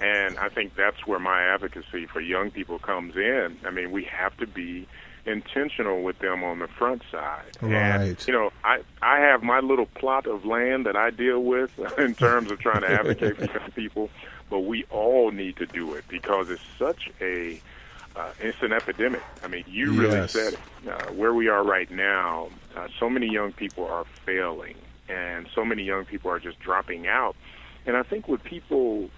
[0.00, 3.58] And I think that's where my advocacy for young people comes in.
[3.64, 4.88] I mean, we have to be
[5.26, 7.56] intentional with them on the front side.
[7.60, 7.72] Right.
[7.72, 11.78] And, you know, I I have my little plot of land that I deal with
[11.98, 14.10] in terms of trying to advocate for young people,
[14.50, 17.60] but we all need to do it because it's such a
[18.16, 19.22] uh, it's an epidemic.
[19.42, 20.32] I mean, you really yes.
[20.32, 20.58] said it.
[20.88, 24.76] Uh, where we are right now, uh, so many young people are failing,
[25.08, 27.34] and so many young people are just dropping out.
[27.86, 29.10] And I think what people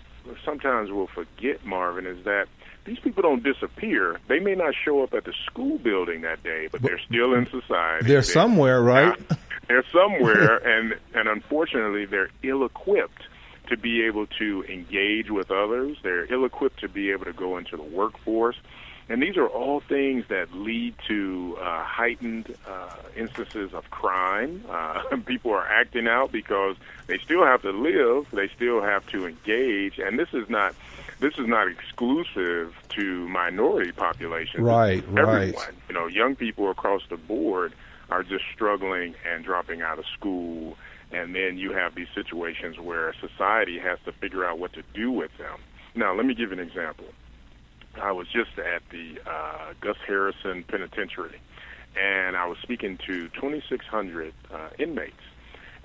[0.44, 2.46] sometimes we'll forget, Marvin, is that
[2.84, 4.18] these people don't disappear.
[4.28, 7.46] They may not show up at the school building that day, but they're still in
[7.46, 8.06] society.
[8.06, 9.18] They're somewhere, right?
[9.68, 13.22] They're somewhere, and and unfortunately, they're ill-equipped
[13.68, 15.98] to be able to engage with others.
[16.02, 18.56] They're ill-equipped to be able to go into the workforce.
[19.08, 24.64] And these are all things that lead to uh, heightened uh, instances of crime.
[24.68, 29.26] Uh, people are acting out because they still have to live, they still have to
[29.26, 30.74] engage, and this is not
[31.18, 34.62] this is not exclusive to minority populations.
[34.62, 35.54] Right, Everyone, right.
[35.88, 37.72] you know, young people across the board
[38.10, 40.76] are just struggling and dropping out of school,
[41.12, 45.10] and then you have these situations where society has to figure out what to do
[45.10, 45.58] with them.
[45.94, 47.06] Now, let me give an example.
[48.00, 51.40] I was just at the uh, Gus Harrison Penitentiary,
[52.00, 55.14] and I was speaking to 2,600 uh, inmates.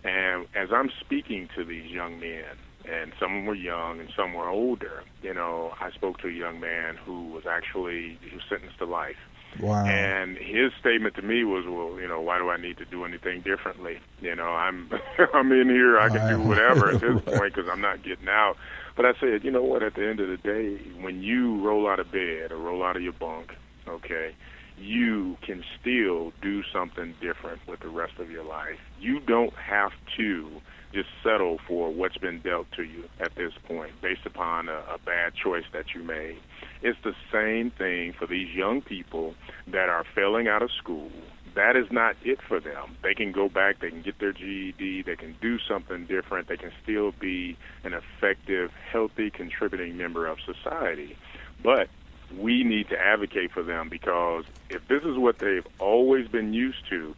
[0.04, 2.44] And as I'm speaking to these young men,
[2.90, 5.04] and some were young and some were older.
[5.22, 8.86] You know, I spoke to a young man who was actually he was sentenced to
[8.86, 9.18] life.
[9.60, 9.86] Wow.
[9.86, 13.06] And his statement to me was, "Well, you know, why do I need to do
[13.06, 14.00] anything differently?
[14.22, 14.90] You know, I'm
[15.34, 17.26] I'm in here, I can do whatever at this Right.
[17.38, 18.58] point because I'm not getting out."
[18.96, 19.84] But I said, you know what?
[19.84, 22.96] At the end of the day, when you roll out of bed or roll out
[22.96, 23.52] of your bunk,
[23.88, 24.36] okay,
[24.78, 28.80] you can still do something different with the rest of your life.
[29.00, 30.50] You don't have to
[30.94, 34.98] just settle for what's been dealt to you at this point based upon a, a
[35.06, 36.38] bad choice that you made.
[36.82, 39.36] It's the same thing for these young people
[39.68, 41.12] that are failing out of school.
[41.54, 42.96] That is not it for them.
[43.04, 46.56] They can go back, they can get their GED, they can do something different, they
[46.58, 51.18] can still be an effective, healthy, contributing member of society.
[51.62, 51.90] But
[52.38, 56.88] we need to advocate for them because if this is what they've always been used
[56.90, 57.14] to,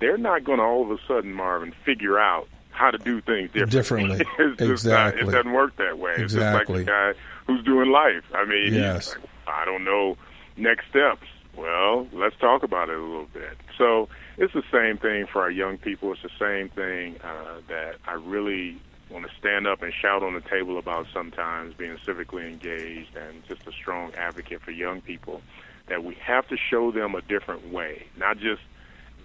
[0.00, 3.50] they're not going to all of a sudden, Marvin, figure out how to do things
[3.52, 4.18] differently.
[4.18, 4.26] Differently.
[4.38, 5.28] it's just not, Exactly.
[5.28, 6.12] it doesn't work that way.
[6.12, 6.76] It's just Exactly.
[6.78, 7.12] like the guy
[7.46, 8.24] who's doing life.
[8.34, 9.14] I mean, Yes.
[9.14, 10.16] like, I don't know
[10.56, 11.26] next steps.
[11.56, 13.56] Well, let's talk about it a little bit.
[13.78, 16.12] So it's the same thing for our young people.
[16.12, 20.34] It's the same thing uh, that I really want to stand up and shout on
[20.34, 25.42] the table about sometimes being civically engaged and just a strong advocate for young people
[25.86, 28.62] that we have to show them a different way, not just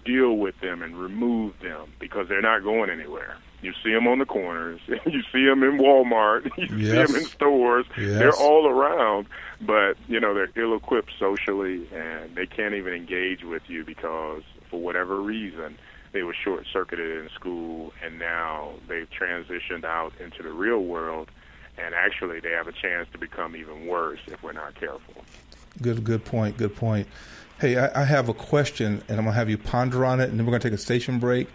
[0.06, 3.38] deal with them and remove them because they're not going anywhere.
[3.62, 7.26] You see them on the corners, you see them in Walmart, you see them in
[7.26, 7.86] stores.
[7.98, 8.19] Yes.
[8.19, 9.28] They're all around,
[9.62, 14.80] but you know they're ill-equipped socially, and they can't even engage with you because, for
[14.80, 15.78] whatever reason,
[16.12, 21.30] they were short-circuited in school, and now they've transitioned out into the real world,
[21.78, 25.24] and actually they have a chance to become even worse if we're not careful.
[25.82, 26.58] Good, good point.
[26.58, 27.08] Good point.
[27.60, 30.39] Hey, I, I have a question, and I'm gonna have you ponder on it, and
[30.39, 31.50] then we're gonna take a station break,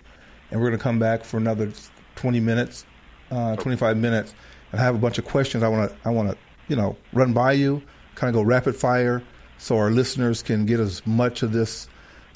[0.51, 1.73] and we're gonna come back for another
[2.17, 2.85] 20 minutes,
[3.31, 4.35] uh, 25 minutes,
[4.73, 6.37] and I have a bunch of questions I want to, I want to,
[6.69, 7.83] you know, run by you,
[8.15, 9.23] kind of go rapid fire,
[9.59, 11.89] so our listeners can get as much of this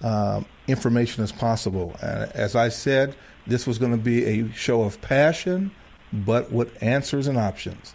[0.03, 1.97] uh, information as possible.
[2.01, 5.71] And as I said, this was going to be a show of passion,
[6.13, 7.95] but with answers and options.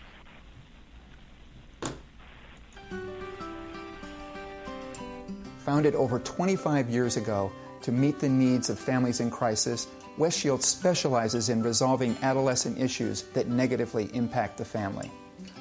[5.59, 7.51] Founded over 25 years ago
[7.83, 9.87] to meet the needs of families in crisis,
[10.17, 15.09] West Shield specializes in resolving adolescent issues that negatively impact the family.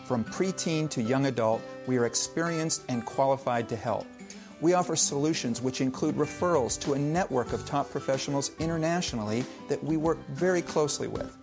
[0.05, 4.07] From preteen to young adult, we are experienced and qualified to help.
[4.61, 9.97] We offer solutions which include referrals to a network of top professionals internationally that we
[9.97, 11.37] work very closely with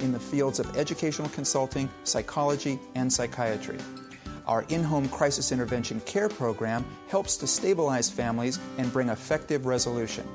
[0.00, 3.78] in the fields of educational consulting, psychology, and psychiatry.
[4.46, 10.26] Our in home crisis intervention care program helps to stabilize families and bring effective resolution.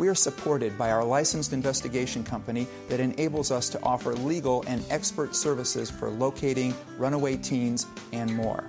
[0.00, 4.82] We are supported by our licensed investigation company that enables us to offer legal and
[4.88, 8.64] expert services for locating runaway teens and more.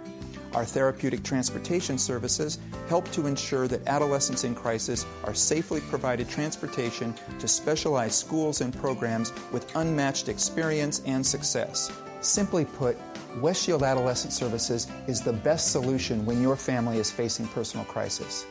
[0.53, 7.15] Our therapeutic transportation services help to ensure that adolescents in crisis are safely provided transportation
[7.39, 11.89] to specialized schools and programs with unmatched experience and success.
[12.19, 12.97] Simply put,
[13.39, 18.45] West Shield Adolescent Services is the best solution when your family is facing personal crisis.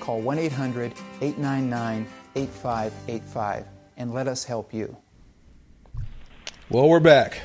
[0.00, 3.66] Call 1 800 899 8585
[3.96, 4.96] and let us help you.
[6.68, 7.42] Well, we're back.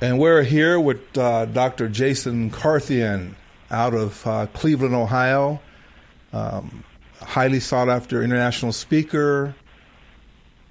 [0.00, 1.88] And we're here with uh, Dr.
[1.88, 3.36] Jason Carthen
[3.70, 5.60] out of uh, Cleveland, Ohio.
[6.32, 6.84] Um,
[7.20, 9.54] highly sought after international speaker,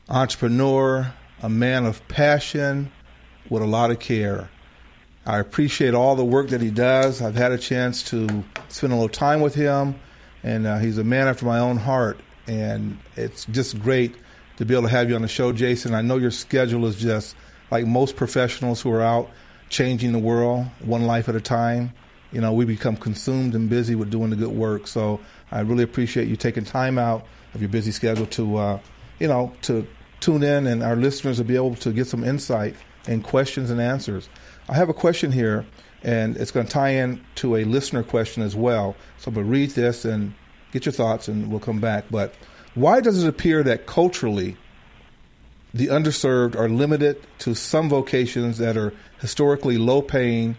[0.10, 2.91] entrepreneur, a man of passion
[3.50, 4.50] with a lot of care.
[5.26, 7.22] I appreciate all the work that he does.
[7.22, 9.96] I've had a chance to spend a little time with him,
[10.43, 12.19] and uh, he's a man after my own heart.
[12.48, 14.16] And it's just great
[14.58, 15.94] to be able to have you on the show, Jason.
[15.94, 17.36] I know your schedule is just
[17.72, 19.30] like most professionals who are out
[19.70, 21.94] changing the world one life at a time.
[22.32, 24.88] You know, we become consumed and busy with doing the good work.
[24.88, 25.20] So
[25.52, 28.80] I really appreciate you taking time out of your busy schedule to, uh,
[29.20, 29.88] you know, to
[30.20, 32.76] tune in and our listeners will be able to get some insight
[33.08, 34.30] and questions and answers.
[34.70, 35.66] I have a question here,
[36.04, 38.96] and it's going to tie in to a listener question as well.
[39.18, 40.34] So I'm going to read this and
[40.74, 42.06] get your thoughts, and we'll come back.
[42.12, 42.34] But
[42.74, 44.58] why does it appear that culturally
[45.74, 50.58] the underserved are limited to some vocations that are historically low paying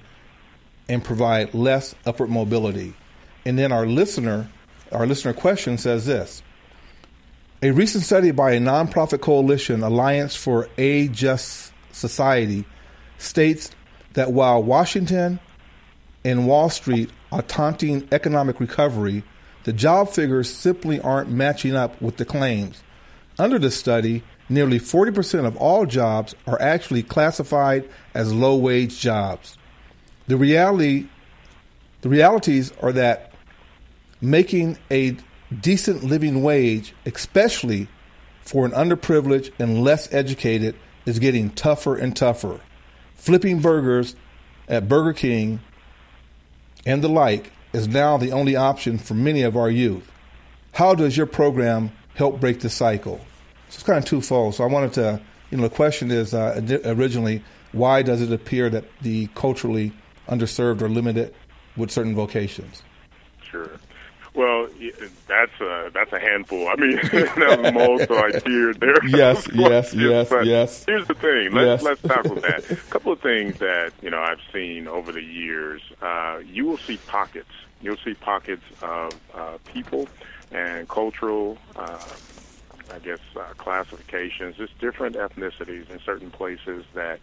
[0.88, 2.94] and provide less upward mobility?
[3.44, 4.48] And then our listener,
[4.92, 6.42] our listener question says this.
[7.62, 12.64] A recent study by a nonprofit coalition, Alliance for a Just Society,
[13.18, 13.70] states
[14.12, 15.40] that while Washington
[16.24, 19.24] and Wall Street are taunting economic recovery,
[19.64, 22.83] the job figures simply aren't matching up with the claims.
[23.38, 29.59] Under the study, nearly 40% of all jobs are actually classified as low wage jobs.
[30.27, 31.09] The reality
[32.03, 33.33] the realities are that
[34.20, 35.16] making a
[35.59, 37.88] decent living wage, especially
[38.42, 42.61] for an underprivileged and less educated, is getting tougher and tougher
[43.24, 44.14] flipping burgers
[44.68, 45.61] at Burger King
[46.85, 50.10] and the like is now the only option for many of our youth.
[50.72, 53.18] How does your program help break the cycle?
[53.68, 54.54] So it's kind of twofold.
[54.54, 58.70] So I wanted to, you know, the question is uh, originally, why does it appear
[58.70, 59.92] that the culturally
[60.28, 61.34] underserved are limited
[61.76, 62.82] with certain vocations?
[63.42, 63.70] Sure.
[65.27, 66.68] That's a that's a handful.
[66.68, 68.94] I mean, that was most so I teared there.
[69.07, 70.85] Yes, yes, yes, but yes.
[70.87, 71.53] Here's the thing.
[71.53, 71.83] Let's Yes.
[71.83, 72.70] let's tackle that.
[72.70, 75.81] A couple of things that you know I've seen over the years.
[76.03, 77.51] Uh, you will see pockets.
[77.83, 80.09] You'll see pockets of uh, people
[80.53, 81.59] and cultural.
[81.77, 81.99] Uh,
[82.92, 87.18] I guess uh, classifications, just different ethnicities in certain places that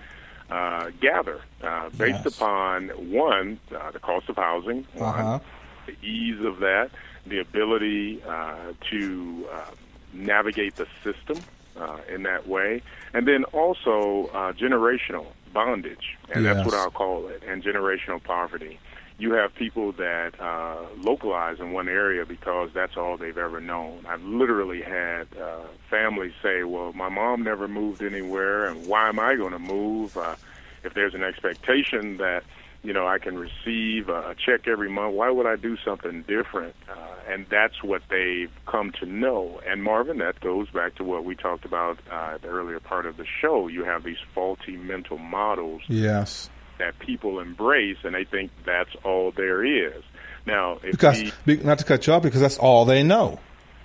[0.50, 2.36] uh, gather uh, based Yes.
[2.36, 5.39] upon one uh, the cost of housing, one Uh-huh.
[5.86, 6.89] the ease of that,
[7.25, 9.72] the ability uh, to uh,
[10.13, 11.39] navigate the system
[11.78, 12.82] uh, in that way,
[13.13, 18.80] and then also uh, generational bondage, and that's what I'll call it, and generational poverty.
[19.17, 24.05] You have people that uh, localize in one area because that's all they've ever known.
[24.07, 25.59] I've literally had uh,
[25.89, 30.17] families say, "Well, my mom never moved anywhere, and why am I going to move?"
[30.17, 30.36] Uh,
[30.84, 32.43] if there's an expectation that
[32.84, 35.13] you know, I can receive a check every month.
[35.13, 36.75] Why would I do something different?
[36.89, 36.95] Uh,
[37.27, 39.61] and that's what they've come to know.
[39.67, 43.17] And Marvin, that goes back to what we talked about uh, the earlier part of
[43.17, 43.67] the show.
[43.67, 45.82] You have these faulty mental models.
[45.88, 46.49] Yes.
[46.79, 50.03] That people embrace, and they think that's all there is.
[50.47, 53.39] Now, because we, not to cut you off, because that's all they know.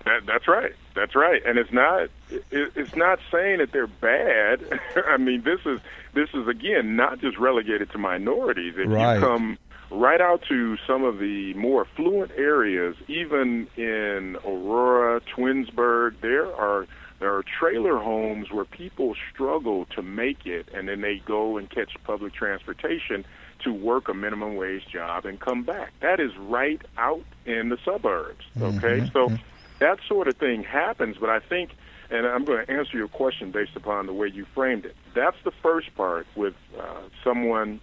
[0.06, 0.72] That, that's right.
[0.94, 1.42] That's right.
[1.44, 4.80] And it's not it, it's not saying that they're bad.
[5.08, 5.80] I mean, this is
[6.14, 8.74] this is again not just relegated to minorities.
[8.78, 9.16] If right.
[9.16, 9.58] you come
[9.90, 16.86] right out to some of the more affluent areas, even in Aurora, Twinsburg, there are
[17.18, 21.68] there are trailer homes where people struggle to make it, and then they go and
[21.68, 23.24] catch public transportation
[23.64, 25.92] to work a minimum wage job and come back.
[26.00, 28.44] That is right out in the suburbs.
[28.60, 29.12] Okay, mm-hmm.
[29.12, 29.36] so
[29.78, 31.70] that sort of thing happens, but I think
[32.10, 34.94] and I'm going to answer your question based upon the way you framed it.
[35.14, 37.80] That's the first part with uh, someone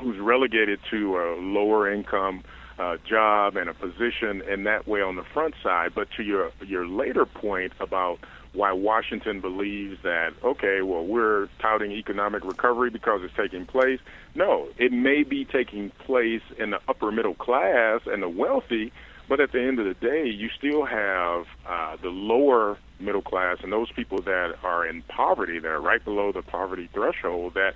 [0.00, 2.44] who's relegated to a lower income
[2.78, 5.92] uh, job and a position in that way on the front side.
[5.94, 8.18] But to your your later point about
[8.52, 14.00] why Washington believes that okay, well we're touting economic recovery because it's taking place.
[14.34, 18.92] No, it may be taking place in the upper middle class and the wealthy,
[19.28, 23.58] but at the end of the day, you still have uh, the lower middle class
[23.62, 27.74] and those people that are in poverty, that are right below the poverty threshold, that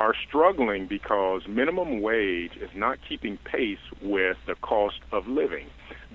[0.00, 5.66] are struggling because minimum wage is not keeping pace with the cost of living.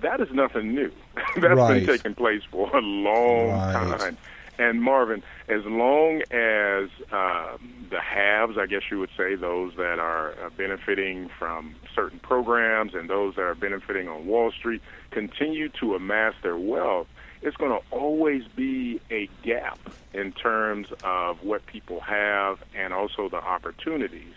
[0.02, 0.92] That is nothing new.
[1.36, 1.78] That's right.
[1.78, 3.98] been taking place for a long right.
[3.98, 4.16] time.
[4.58, 7.56] And Marvin, as long as uh,
[7.90, 12.94] the haves, I guess you would say, those that are uh, benefiting from certain programs
[12.94, 14.82] and those that are benefiting on Wall Street,
[15.12, 17.06] continue to amass their wealth,
[17.40, 19.78] it's going to always be a gap
[20.12, 24.34] in terms of what people have and also the opportunities.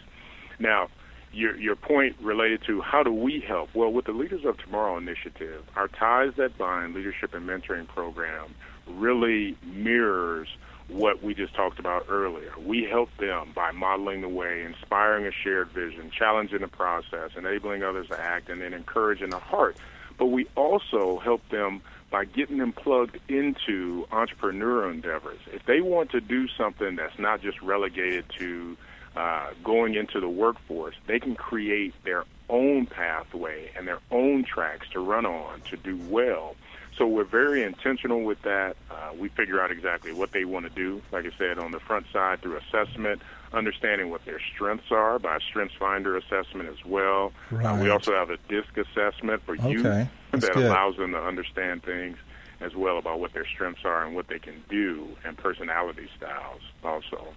[0.60, 0.90] Now,
[1.34, 3.74] your your point related to how do we help?
[3.74, 8.54] Well, with the Leaders of Tomorrow initiative, our Ties That Bind leadership and mentoring program
[9.00, 10.48] really mirrors
[10.88, 12.52] what we just talked about earlier.
[12.60, 17.84] We help them by modeling the way, inspiring a shared vision, challenging the process, enabling
[17.84, 19.78] others to act, and then encouraging the heart.
[20.18, 25.40] But we also help them by getting them plugged into entrepreneurial endeavors.
[25.48, 28.78] If they want to do something that's not just relegated to
[29.16, 34.88] uh, going into the workforce, they can create their own pathway and their own tracks
[34.92, 36.56] to run on to do well.
[37.02, 38.76] So we're very intentional with that.
[38.92, 41.02] Uh, we figure out exactly what they want to do.
[41.12, 43.24] Like I said, on the front side through assessment,
[43.54, 47.34] understanding what their strengths are by Strengths Finder assessment as well.
[47.50, 47.66] Right.
[47.66, 50.08] Uh, we also have a DISC assessment for youth okay.
[50.32, 50.66] That's that good.
[50.66, 52.20] allows them to understand things
[52.60, 56.62] as well about what their strengths are and what they can do and personality styles
[56.84, 57.34] also.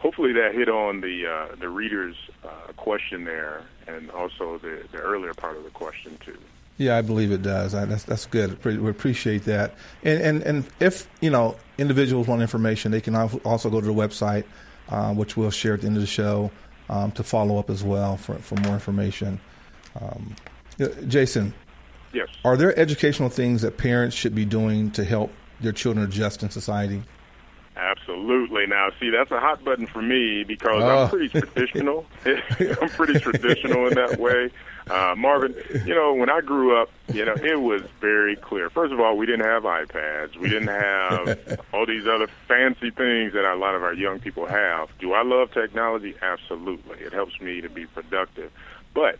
[0.00, 4.98] Hopefully that hit on the uh, the reader's uh, question there and also the, the
[4.98, 6.36] earlier part of the question too.
[6.78, 7.74] Yeah, I believe it does.
[7.74, 8.64] I, that's that's good.
[8.64, 9.74] We appreciate that.
[10.04, 13.92] And and and if you know individuals want information, they can also go to the
[13.92, 14.44] website,
[14.88, 16.52] uh, which we'll share at the end of the show,
[16.88, 19.40] um, to follow up as well for for more information.
[20.00, 20.36] Um,
[21.08, 21.52] Jason,
[22.12, 26.44] yes, are there educational things that parents should be doing to help their children adjust
[26.44, 27.02] in society?
[27.78, 28.66] Absolutely.
[28.66, 31.04] Now, see, that's a hot button for me because Oh.
[31.04, 32.04] I'm pretty traditional.
[32.26, 34.50] I'm pretty traditional in that way.
[34.90, 35.54] Uh, Marvin,
[35.84, 38.70] you know, when I grew up, you know, it was very clear.
[38.70, 40.36] First of all, we didn't have iPads.
[40.36, 44.46] We didn't have all these other fancy things that a lot of our young people
[44.46, 44.88] have.
[44.98, 46.14] Do I love technology?
[46.22, 46.98] Absolutely.
[47.00, 48.50] It helps me to be productive.
[48.94, 49.18] But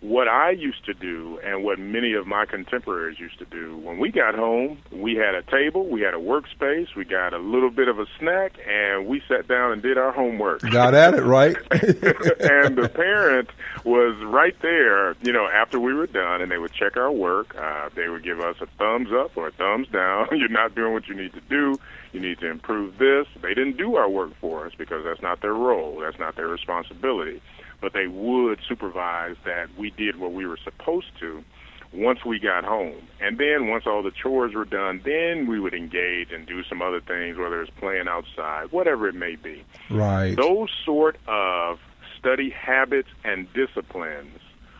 [0.00, 3.98] what I used to do and what many of my contemporaries used to do when
[3.98, 7.70] we got home, we had a table, we had a workspace, we got a little
[7.70, 10.60] bit of a snack, and we sat down and did our homework.
[10.60, 11.56] Got at it, right?
[11.72, 13.50] and the parent
[13.84, 17.56] was right there, you know, after we were done, and they would check our work.
[17.56, 20.28] Uh, they would give us a thumbs up or a thumbs down.
[20.32, 21.74] You're not doing what you need to do.
[22.12, 23.26] You need to improve this.
[23.42, 25.98] They didn't do our work for us because that's not their role.
[26.00, 27.42] That's not their responsibility
[27.80, 31.44] but they would supervise that we did what we were supposed to
[31.92, 33.08] once we got home.
[33.20, 36.82] And then once all the chores were done, then we would engage and do some
[36.82, 39.64] other things, whether it's playing outside, whatever it may be.
[39.88, 40.36] Right.
[40.36, 41.78] Those sort of
[42.18, 44.38] study habits and disciplines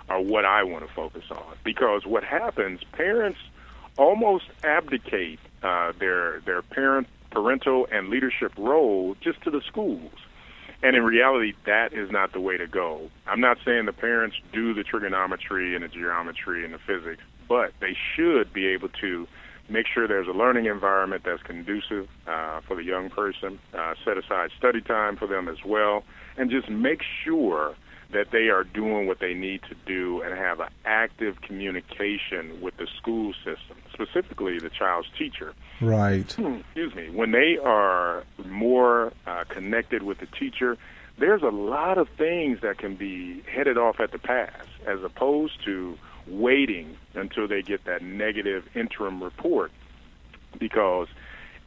[0.09, 3.38] are what I want to focus on because what happens, parents
[3.96, 10.12] almost abdicate uh, their their parent parental and leadership role just to the schools.
[10.82, 13.10] And in reality, that is not the way to go.
[13.26, 17.72] I'm not saying the parents do the trigonometry and the geometry and the physics, but
[17.80, 19.26] they should be able to
[19.68, 24.16] make sure there's a learning environment that's conducive uh, for the young person, uh, set
[24.16, 26.04] aside study time for them as well,
[26.36, 27.74] and just make sure
[28.11, 32.76] that they are doing what they need to do and have an active communication with
[32.78, 35.52] the school system, specifically the child's teacher.
[35.80, 36.34] Right.
[36.38, 37.11] Excuse me.
[37.11, 40.78] When they are more uh, connected with the teacher,
[41.18, 45.62] there's a lot of things that can be headed off at the pass as opposed
[45.64, 49.70] to waiting until they get that negative interim report
[50.59, 51.09] because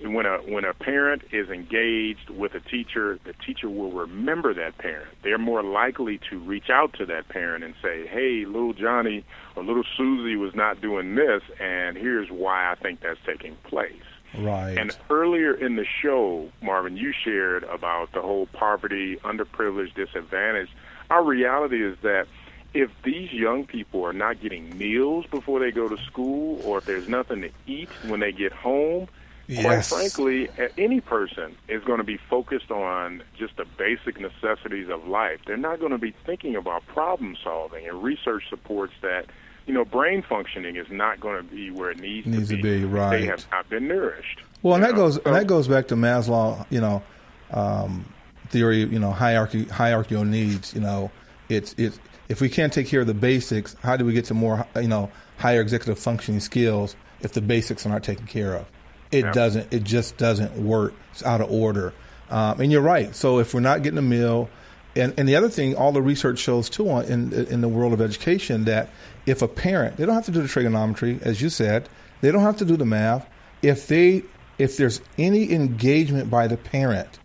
[0.03, 4.77] when a when a parent is engaged with a teacher, the teacher will remember that
[4.77, 5.09] parent.
[5.23, 9.23] They're more likely to reach out to that parent and say, "Hey, little Johnny
[9.55, 13.93] or little Susie was not doing this, and here's why I think that's taking place."
[14.37, 14.77] Right.
[14.77, 20.71] And earlier in the show, Marvin, you shared about the whole poverty, underprivileged, disadvantaged.
[21.09, 22.27] Our reality is that
[22.73, 26.85] if these young people are not getting meals before they go to school, or if
[26.85, 29.09] there's nothing to eat when they get home,
[29.51, 29.89] Yes.
[29.89, 35.07] quite frankly, any person is going to be focused on just the basic necessities of
[35.07, 35.41] life.
[35.45, 37.85] They're not going to be thinking about problem solving.
[37.85, 39.25] And research supports that,
[39.65, 42.63] you know, brain functioning is not going to be where it needs, Needs to to
[42.63, 43.23] be, They right.
[43.25, 44.39] have not been nourished.
[44.63, 47.03] Well, and that know, goes and that goes back to Maslow, you know,
[47.51, 48.05] um,
[48.49, 50.73] theory, you know, hierarchy hierarchical needs.
[50.73, 51.11] You know,
[51.49, 51.99] it's it's
[52.29, 54.87] if we can't take care of the basics, how do we get to more, you
[54.87, 58.65] know, higher executive functioning skills if the basics are not taken care of?
[59.11, 59.31] It Yeah.
[59.31, 59.73] doesn't.
[59.73, 60.93] It just doesn't work.
[61.11, 61.93] It's out of order.
[62.29, 63.13] Um, and you're right.
[63.15, 64.49] So if we're not getting a meal,
[64.95, 67.93] and, and the other thing, all the research shows too on, in in the world
[67.93, 68.89] of education that
[69.25, 71.89] if a parent, they don't have to do the trigonometry, as you said,
[72.21, 73.25] they don't have to do the math.
[73.61, 74.23] If they
[74.57, 77.19] if there's any engagement by the parent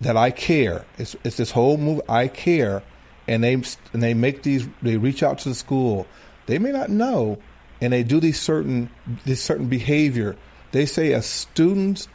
[0.00, 2.00] that I care, it's, it's this whole move.
[2.08, 2.82] I care,
[3.26, 4.68] and they and they make these.
[4.82, 6.06] They reach out to the school.
[6.46, 7.38] They may not know,
[7.80, 8.90] and they do these certain
[9.24, 10.36] this certain behavior.
[10.74, 12.08] They say a student's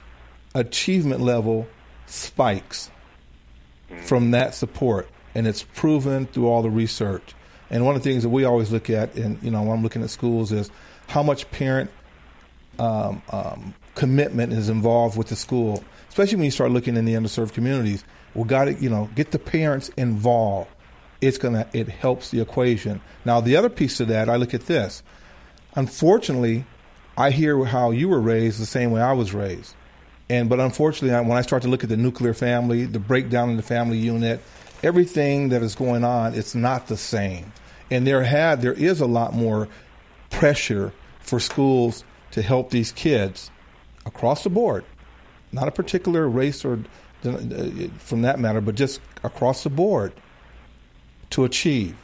[0.54, 1.66] achievement level
[2.08, 2.92] spikes
[4.02, 7.36] from that support, and it's proven through all the research.
[7.70, 9.82] And one of the things that we always look at, and you know, when I'm
[9.82, 10.70] looking at schools, is
[11.08, 11.90] how much parent
[12.80, 17.14] um, um, commitment is involved with the school, especially when you start looking in the
[17.14, 18.04] underserved communities.
[18.34, 20.70] We got to, you know, get the parents involved.
[21.22, 23.00] It's gonna, it helps the equation.
[23.24, 25.02] Now, the other piece of that, I look at this.
[25.76, 26.66] Unfortunately,
[27.20, 29.76] I hear how you were raised the same way I was raised,
[30.30, 33.58] and but unfortunately, when I start to look at the nuclear family, the breakdown in
[33.58, 34.42] the family unit,
[34.84, 37.52] everything that is going on, it's not the same.
[37.92, 39.68] And there had, there is a lot more
[40.30, 43.52] pressure for schools to help these kids
[44.06, 44.86] across the board,
[45.52, 46.80] not a particular race or
[47.26, 47.38] uh,
[47.98, 50.14] from that matter, but just across the board
[51.32, 51.98] to achieve.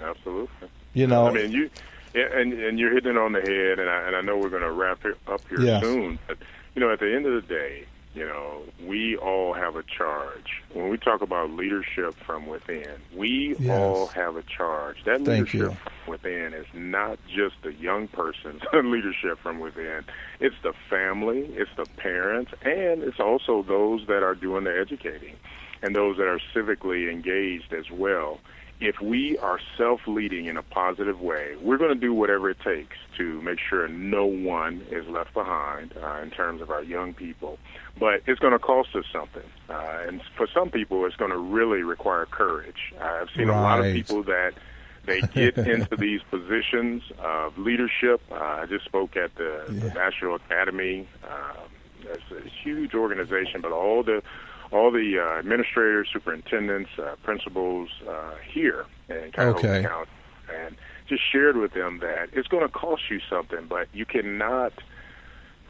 [0.00, 0.68] Absolutely.
[0.94, 1.70] You know, I mean, you
[2.14, 4.50] yeah, and and you're hitting it on the head, and I and I know we're
[4.50, 5.80] going to wrap it up here Yes.
[5.82, 6.18] soon.
[6.28, 6.38] But
[6.74, 10.62] you know, at the end of the day, you know, we all have a charge.
[10.74, 13.70] When we talk about leadership from within, we Yes.
[13.70, 14.96] all have a charge.
[15.04, 15.70] That Thank leadership you.
[15.82, 20.04] from within is not just the young person's leadership from within.
[20.40, 25.36] It's the family, it's the parents, and it's also those that are doing the educating
[25.82, 28.38] and those that are civically engaged as well.
[28.84, 32.58] If we are self leading in a positive way, we're going to do whatever it
[32.64, 37.14] takes to make sure no one is left behind uh, in terms of our young
[37.14, 37.60] people.
[37.96, 39.48] But it's going to cost us something.
[39.70, 42.92] Uh, and for some people, it's going to really require courage.
[43.00, 44.54] Uh, I've seen a lot of people that
[45.06, 48.20] they get into these positions of leadership.
[48.32, 51.08] Uh, I just spoke at the, the National Academy.
[51.22, 51.68] Um,
[52.00, 54.24] it's a huge organization, but all the
[54.72, 59.82] all the uh, administrators, superintendents, uh, principals uh, here in Cuyahoga Okay.
[59.86, 60.10] County,
[60.54, 60.76] and
[61.08, 64.72] just shared with them that it's going to cost you something, but you cannot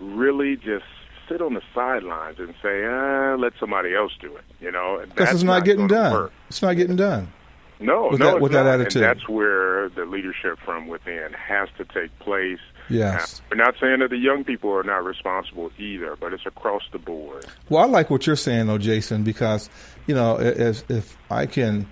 [0.01, 0.85] really just
[1.29, 4.45] sit on the sidelines and say, ah, let somebody else do it.
[4.61, 6.13] You know, because That's it's not, getting done.
[6.13, 6.33] work.
[6.49, 7.33] It's not getting done.
[7.81, 9.03] No, with no, that- it's with that attitude.
[9.03, 12.61] And that's where the leadership from within has to take place.
[12.93, 13.41] Yes.
[13.41, 16.83] Now, we're not saying that the young people are not responsible either, but it's across
[16.93, 17.47] the board.
[17.69, 19.71] Well, I like what you're saying, though, Jason, because
[20.07, 21.91] you know, if if I can,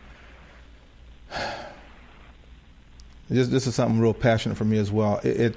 [3.28, 5.20] this this is something real passionate for me as well.
[5.22, 5.56] It, it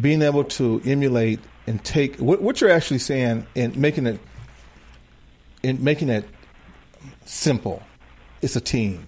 [0.00, 4.20] being able to emulate and take what, what you're actually saying and making it
[5.62, 6.24] in making it
[7.24, 7.82] simple.
[8.42, 9.06] It's a team.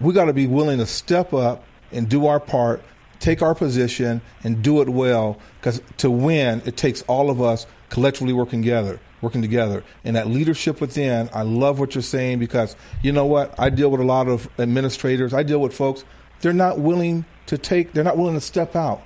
[0.00, 2.82] We got to be willing to step up and do our part,
[3.24, 5.38] take our position, and do it well.
[5.58, 9.00] Because to win, it takes all of us collectively working together.
[9.22, 11.30] Working together, and that leadership within.
[11.32, 13.58] I love what you're saying because you know what?
[13.58, 15.32] I deal with a lot of administrators.
[15.32, 16.04] I deal with folks.
[16.42, 17.94] They're not willing to take.
[17.94, 19.02] They're not willing to step out.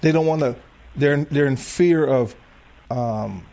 [0.00, 0.56] They don't want to.
[0.96, 2.34] They're they're in fear of
[2.90, 3.44] um,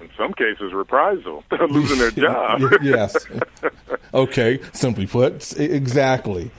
[0.00, 2.62] In some cases, reprisal, losing their job.
[2.82, 3.14] yes.
[4.14, 6.50] okay, simply put, exactly,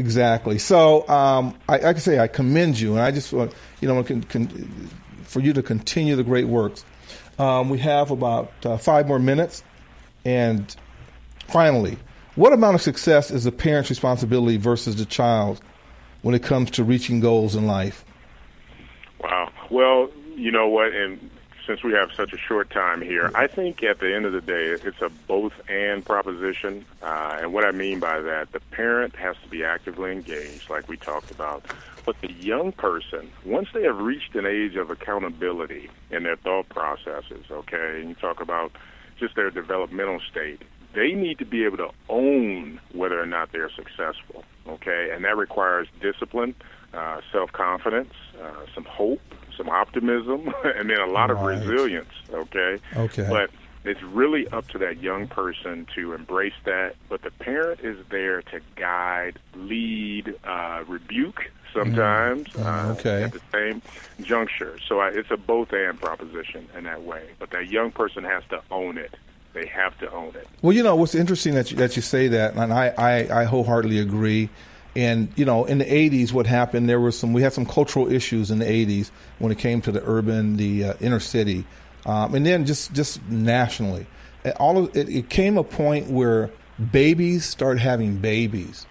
[0.00, 0.58] exactly.
[0.58, 4.02] So, um, I, I can say I commend you, and I just want you know
[4.02, 4.90] can, can,
[5.24, 6.84] for you to continue the great works.
[7.38, 9.62] Um, we have about uh, five more minutes,
[10.24, 10.74] and
[11.46, 11.98] finally,
[12.34, 15.60] what amount of success is the parent's responsibility versus the child
[16.22, 18.04] when it comes to reaching goals in life?
[19.20, 19.50] Wow.
[19.70, 21.30] Well, you know what, and
[21.70, 24.40] since we have such a short time here, I think at the end of the
[24.40, 26.84] day, it's a both and proposition.
[27.00, 30.88] Uh, and what I mean by that, the parent has to be actively engaged, like
[30.88, 31.64] we talked about.
[32.04, 36.68] But the young person, once they have reached an age of accountability in their thought
[36.70, 38.72] processes, okay, and you talk about
[39.20, 40.62] just their developmental state,
[40.92, 45.12] they need to be able to own whether or not they're successful, okay?
[45.14, 46.56] And that requires discipline,
[46.92, 48.12] uh, self confidence,
[48.42, 49.20] uh, some hope,
[49.60, 51.58] some optimism, and then a lot right.
[51.58, 52.12] of resilience.
[52.32, 52.78] Okay.
[52.96, 53.26] Okay.
[53.28, 53.50] But
[53.84, 56.96] it's really up to that young person to embrace that.
[57.08, 62.64] But the parent is there to guide, lead, uh, rebuke sometimes mm.
[62.64, 63.24] uh, okay.
[63.24, 63.82] at the same
[64.22, 64.76] juncture.
[64.86, 67.30] So I, it's a both and proposition in that way.
[67.38, 69.14] But that young person has to own it.
[69.52, 70.46] They have to own it.
[70.62, 73.44] Well, you know what's interesting that you, that you say that, and I, I, I
[73.44, 74.48] wholeheartedly agree.
[74.96, 76.88] And you know, in the '80s, what happened?
[76.88, 77.32] There was some.
[77.32, 80.84] We had some cultural issues in the '80s when it came to the urban, the
[80.84, 81.64] uh, inner city,
[82.06, 84.06] um, and then just just nationally.
[84.58, 86.50] All of it, it came a point where
[86.90, 88.86] babies start having babies,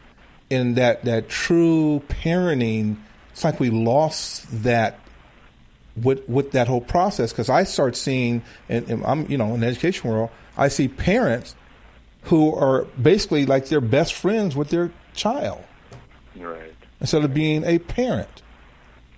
[0.49, 2.97] and that that true parenting.
[3.31, 4.99] It's like we lost that
[5.95, 9.61] with with that whole process because I start seeing, and, and, I'm you know in
[9.61, 11.55] the education world, I see parents
[12.23, 15.63] who are basically like their best friends with their child.
[16.35, 16.75] Right.
[16.99, 18.41] Instead of being a parent.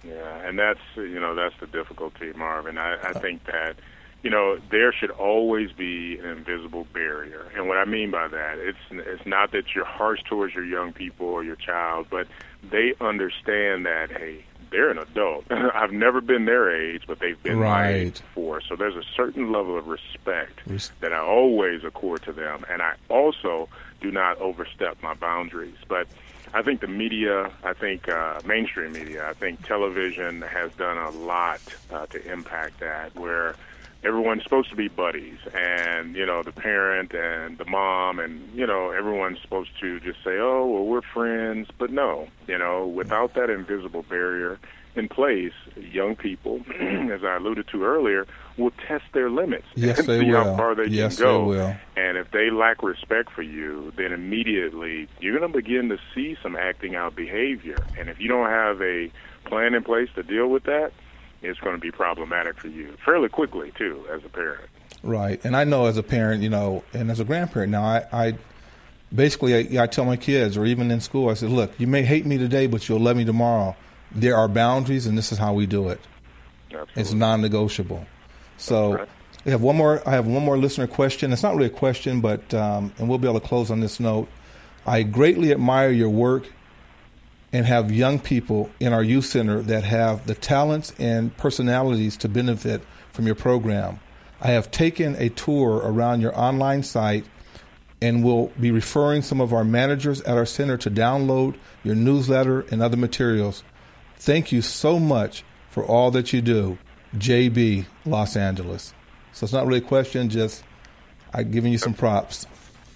[0.04, 2.78] Yeah, and that's you know that's the difficulty, Marvin.
[2.78, 3.20] I, I uh.
[3.20, 3.76] think that
[4.24, 8.58] you know there should always be an invisible barrier, and what I mean by that,
[8.58, 12.28] it's it's not that you're harsh towards your young people or your child, but
[12.64, 15.46] they understand that hey, they're an adult.
[15.52, 17.70] I've never been their age, but they've been right.
[17.70, 18.62] my age before.
[18.62, 20.62] So there's a certain level of respect
[21.02, 25.76] that I always accord to them, and I also do not overstep my boundaries.
[25.88, 26.08] But
[26.54, 31.10] I think the media, I think uh, mainstream media, I think television has done a
[31.12, 33.56] lot uh, to impact that, where
[34.04, 38.68] everyone's supposed to be buddies, and you know the parent and the mom, and you
[38.68, 43.34] know everyone's supposed to just say, "Oh, well, we're friends," but no, you know, without
[43.36, 44.60] that invisible barrier
[44.96, 48.28] in place, young people, as I alluded to earlier,
[48.58, 50.44] will test their limits yes, and they see will.
[50.44, 51.40] how far they yes, can go.
[51.40, 51.76] They will.
[51.96, 56.38] And if they lack respect for you, then immediately you're going to begin to see
[56.44, 57.78] some acting out behavior.
[57.98, 59.12] And if you don't have a
[59.46, 60.92] plan in place to deal with that,
[61.42, 64.70] it's going to be problematic for you fairly quickly too, as a parent.
[65.04, 68.06] Right, and I know as a parent, you know, and as a grandparent now, I,
[68.12, 68.34] I
[69.14, 72.04] basically I, I tell my kids, or even in school, I said, "Look, you may
[72.04, 73.76] hate me today, but you'll love me tomorrow."
[74.14, 76.00] There are boundaries, and this is how we do it.
[76.66, 77.02] Absolutely.
[77.02, 78.06] It's non-negotiable.
[78.58, 79.10] So right.
[79.46, 80.02] we have one more.
[80.08, 81.34] I have one more listener question.
[81.34, 84.00] It's not really a question, but um, and we'll be able to close on this
[84.00, 84.28] note.
[84.86, 86.52] I greatly admire your work
[87.54, 92.30] and have young people in our youth center that have the talents and personalities to
[92.30, 92.82] benefit
[93.12, 94.00] from your program.
[94.40, 97.26] I have taken a tour around your online site
[98.02, 102.62] and will be referring some of our managers at our center to download your newsletter
[102.72, 103.64] and other materials.
[104.22, 106.78] Thank you so much for all that you do,
[107.18, 108.94] JB, Los Angeles.
[109.34, 110.64] So it's not really a question, just
[111.34, 112.46] I'm giving you some props.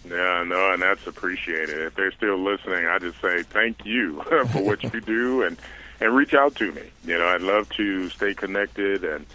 [0.07, 1.79] Yeah, no, and that's appreciated.
[1.79, 4.21] If they're still listening, I just say thank you
[4.51, 5.57] for what you do and
[5.99, 6.83] and reach out to me.
[7.03, 9.25] You know, I'd love to stay connected, and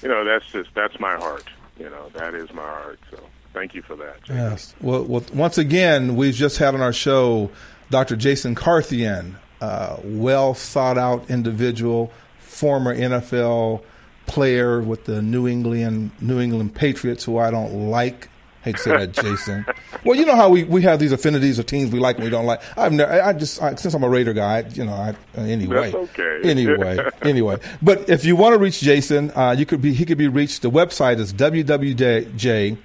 [0.00, 1.48] you know, that's just that's my heart.
[1.76, 3.00] You know, that is my heart.
[3.10, 3.18] So
[3.52, 4.18] thank you for that.
[4.28, 4.76] Yes.
[4.80, 7.50] Well, well, once again, we've just had on our show
[7.90, 8.14] Dr.
[8.14, 13.82] Jason Carthen, uh, well thought out individual, former NFL
[14.26, 18.28] player with the New England New England Patriots, who I don't like.
[18.62, 19.64] Hate to say that, Jason.
[20.04, 22.30] well, you know how we, we have these affinities of teams we like and we
[22.30, 22.60] don't like.
[22.76, 25.92] I've never, I just I, since I'm a Raider guy, you know, I, anyway.
[25.92, 26.40] That's okay.
[26.50, 27.58] anyway, anyway.
[27.80, 30.62] But if you want to reach Jason, uh, you could be he could be reached.
[30.62, 32.78] The website is www.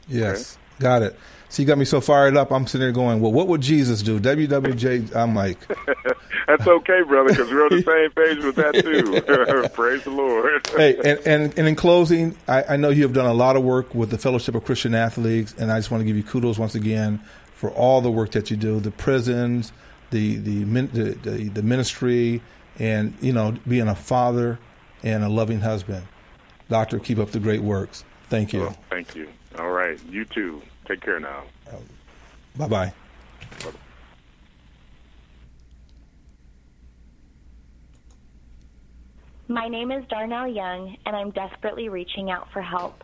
[0.07, 0.59] Yes.
[0.79, 1.19] Got it.
[1.55, 2.51] So you got me so fired up.
[2.51, 5.15] I'm sitting there going, "Well, what would Jesus do?" WWJ.
[5.15, 5.57] I'm like,
[6.47, 10.67] "That's okay, brother, because we're on the same page with that too." Praise the Lord.
[10.75, 13.63] hey, and, and, and in closing, I, I know you have done a lot of
[13.63, 16.59] work with the Fellowship of Christian Athletes, and I just want to give you kudos
[16.59, 17.21] once again
[17.53, 18.81] for all the work that you do.
[18.81, 19.71] The prisons,
[20.09, 22.41] the the the, the, the ministry,
[22.79, 24.59] and you know, being a father
[25.03, 26.05] and a loving husband.
[26.67, 28.03] Doctor, keep up the great works.
[28.29, 28.63] Thank you.
[28.63, 29.29] Oh, thank you.
[29.57, 29.97] All right.
[30.09, 30.61] You too.
[30.87, 31.43] Take care now.
[31.71, 31.83] Um,
[32.55, 32.93] bye bye.
[39.47, 43.03] My name is Darnell Young, and I'm desperately reaching out for help.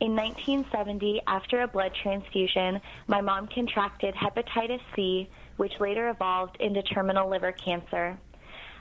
[0.00, 6.82] In 1970, after a blood transfusion, my mom contracted hepatitis C, which later evolved into
[6.82, 8.18] terminal liver cancer.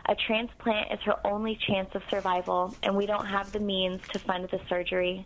[0.08, 4.20] A transplant is her only chance of survival, and we don't have the means to
[4.20, 5.26] fund the surgery.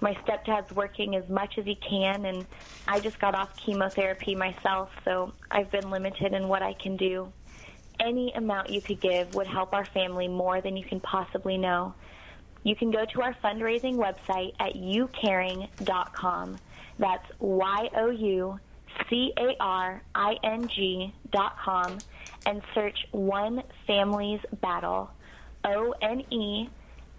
[0.00, 2.46] My stepdad's working as much as he can, and
[2.86, 7.32] I just got off chemotherapy myself, so I've been limited in what I can do.
[7.98, 11.94] Any amount you could give would help our family more than you can possibly know.
[12.62, 16.58] You can go to our fundraising website at youcaring.com.
[16.98, 18.60] That's Y O U
[19.08, 21.98] C A R I N G dot com
[22.46, 25.10] and search One Family's Battle.
[25.64, 26.68] O N E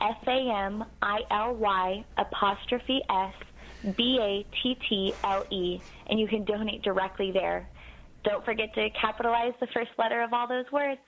[0.01, 3.33] F A M I L Y apostrophe S
[3.95, 7.67] B A T T L E, and you can donate directly there.
[8.23, 10.99] Don't forget to capitalize the first letter of all those words.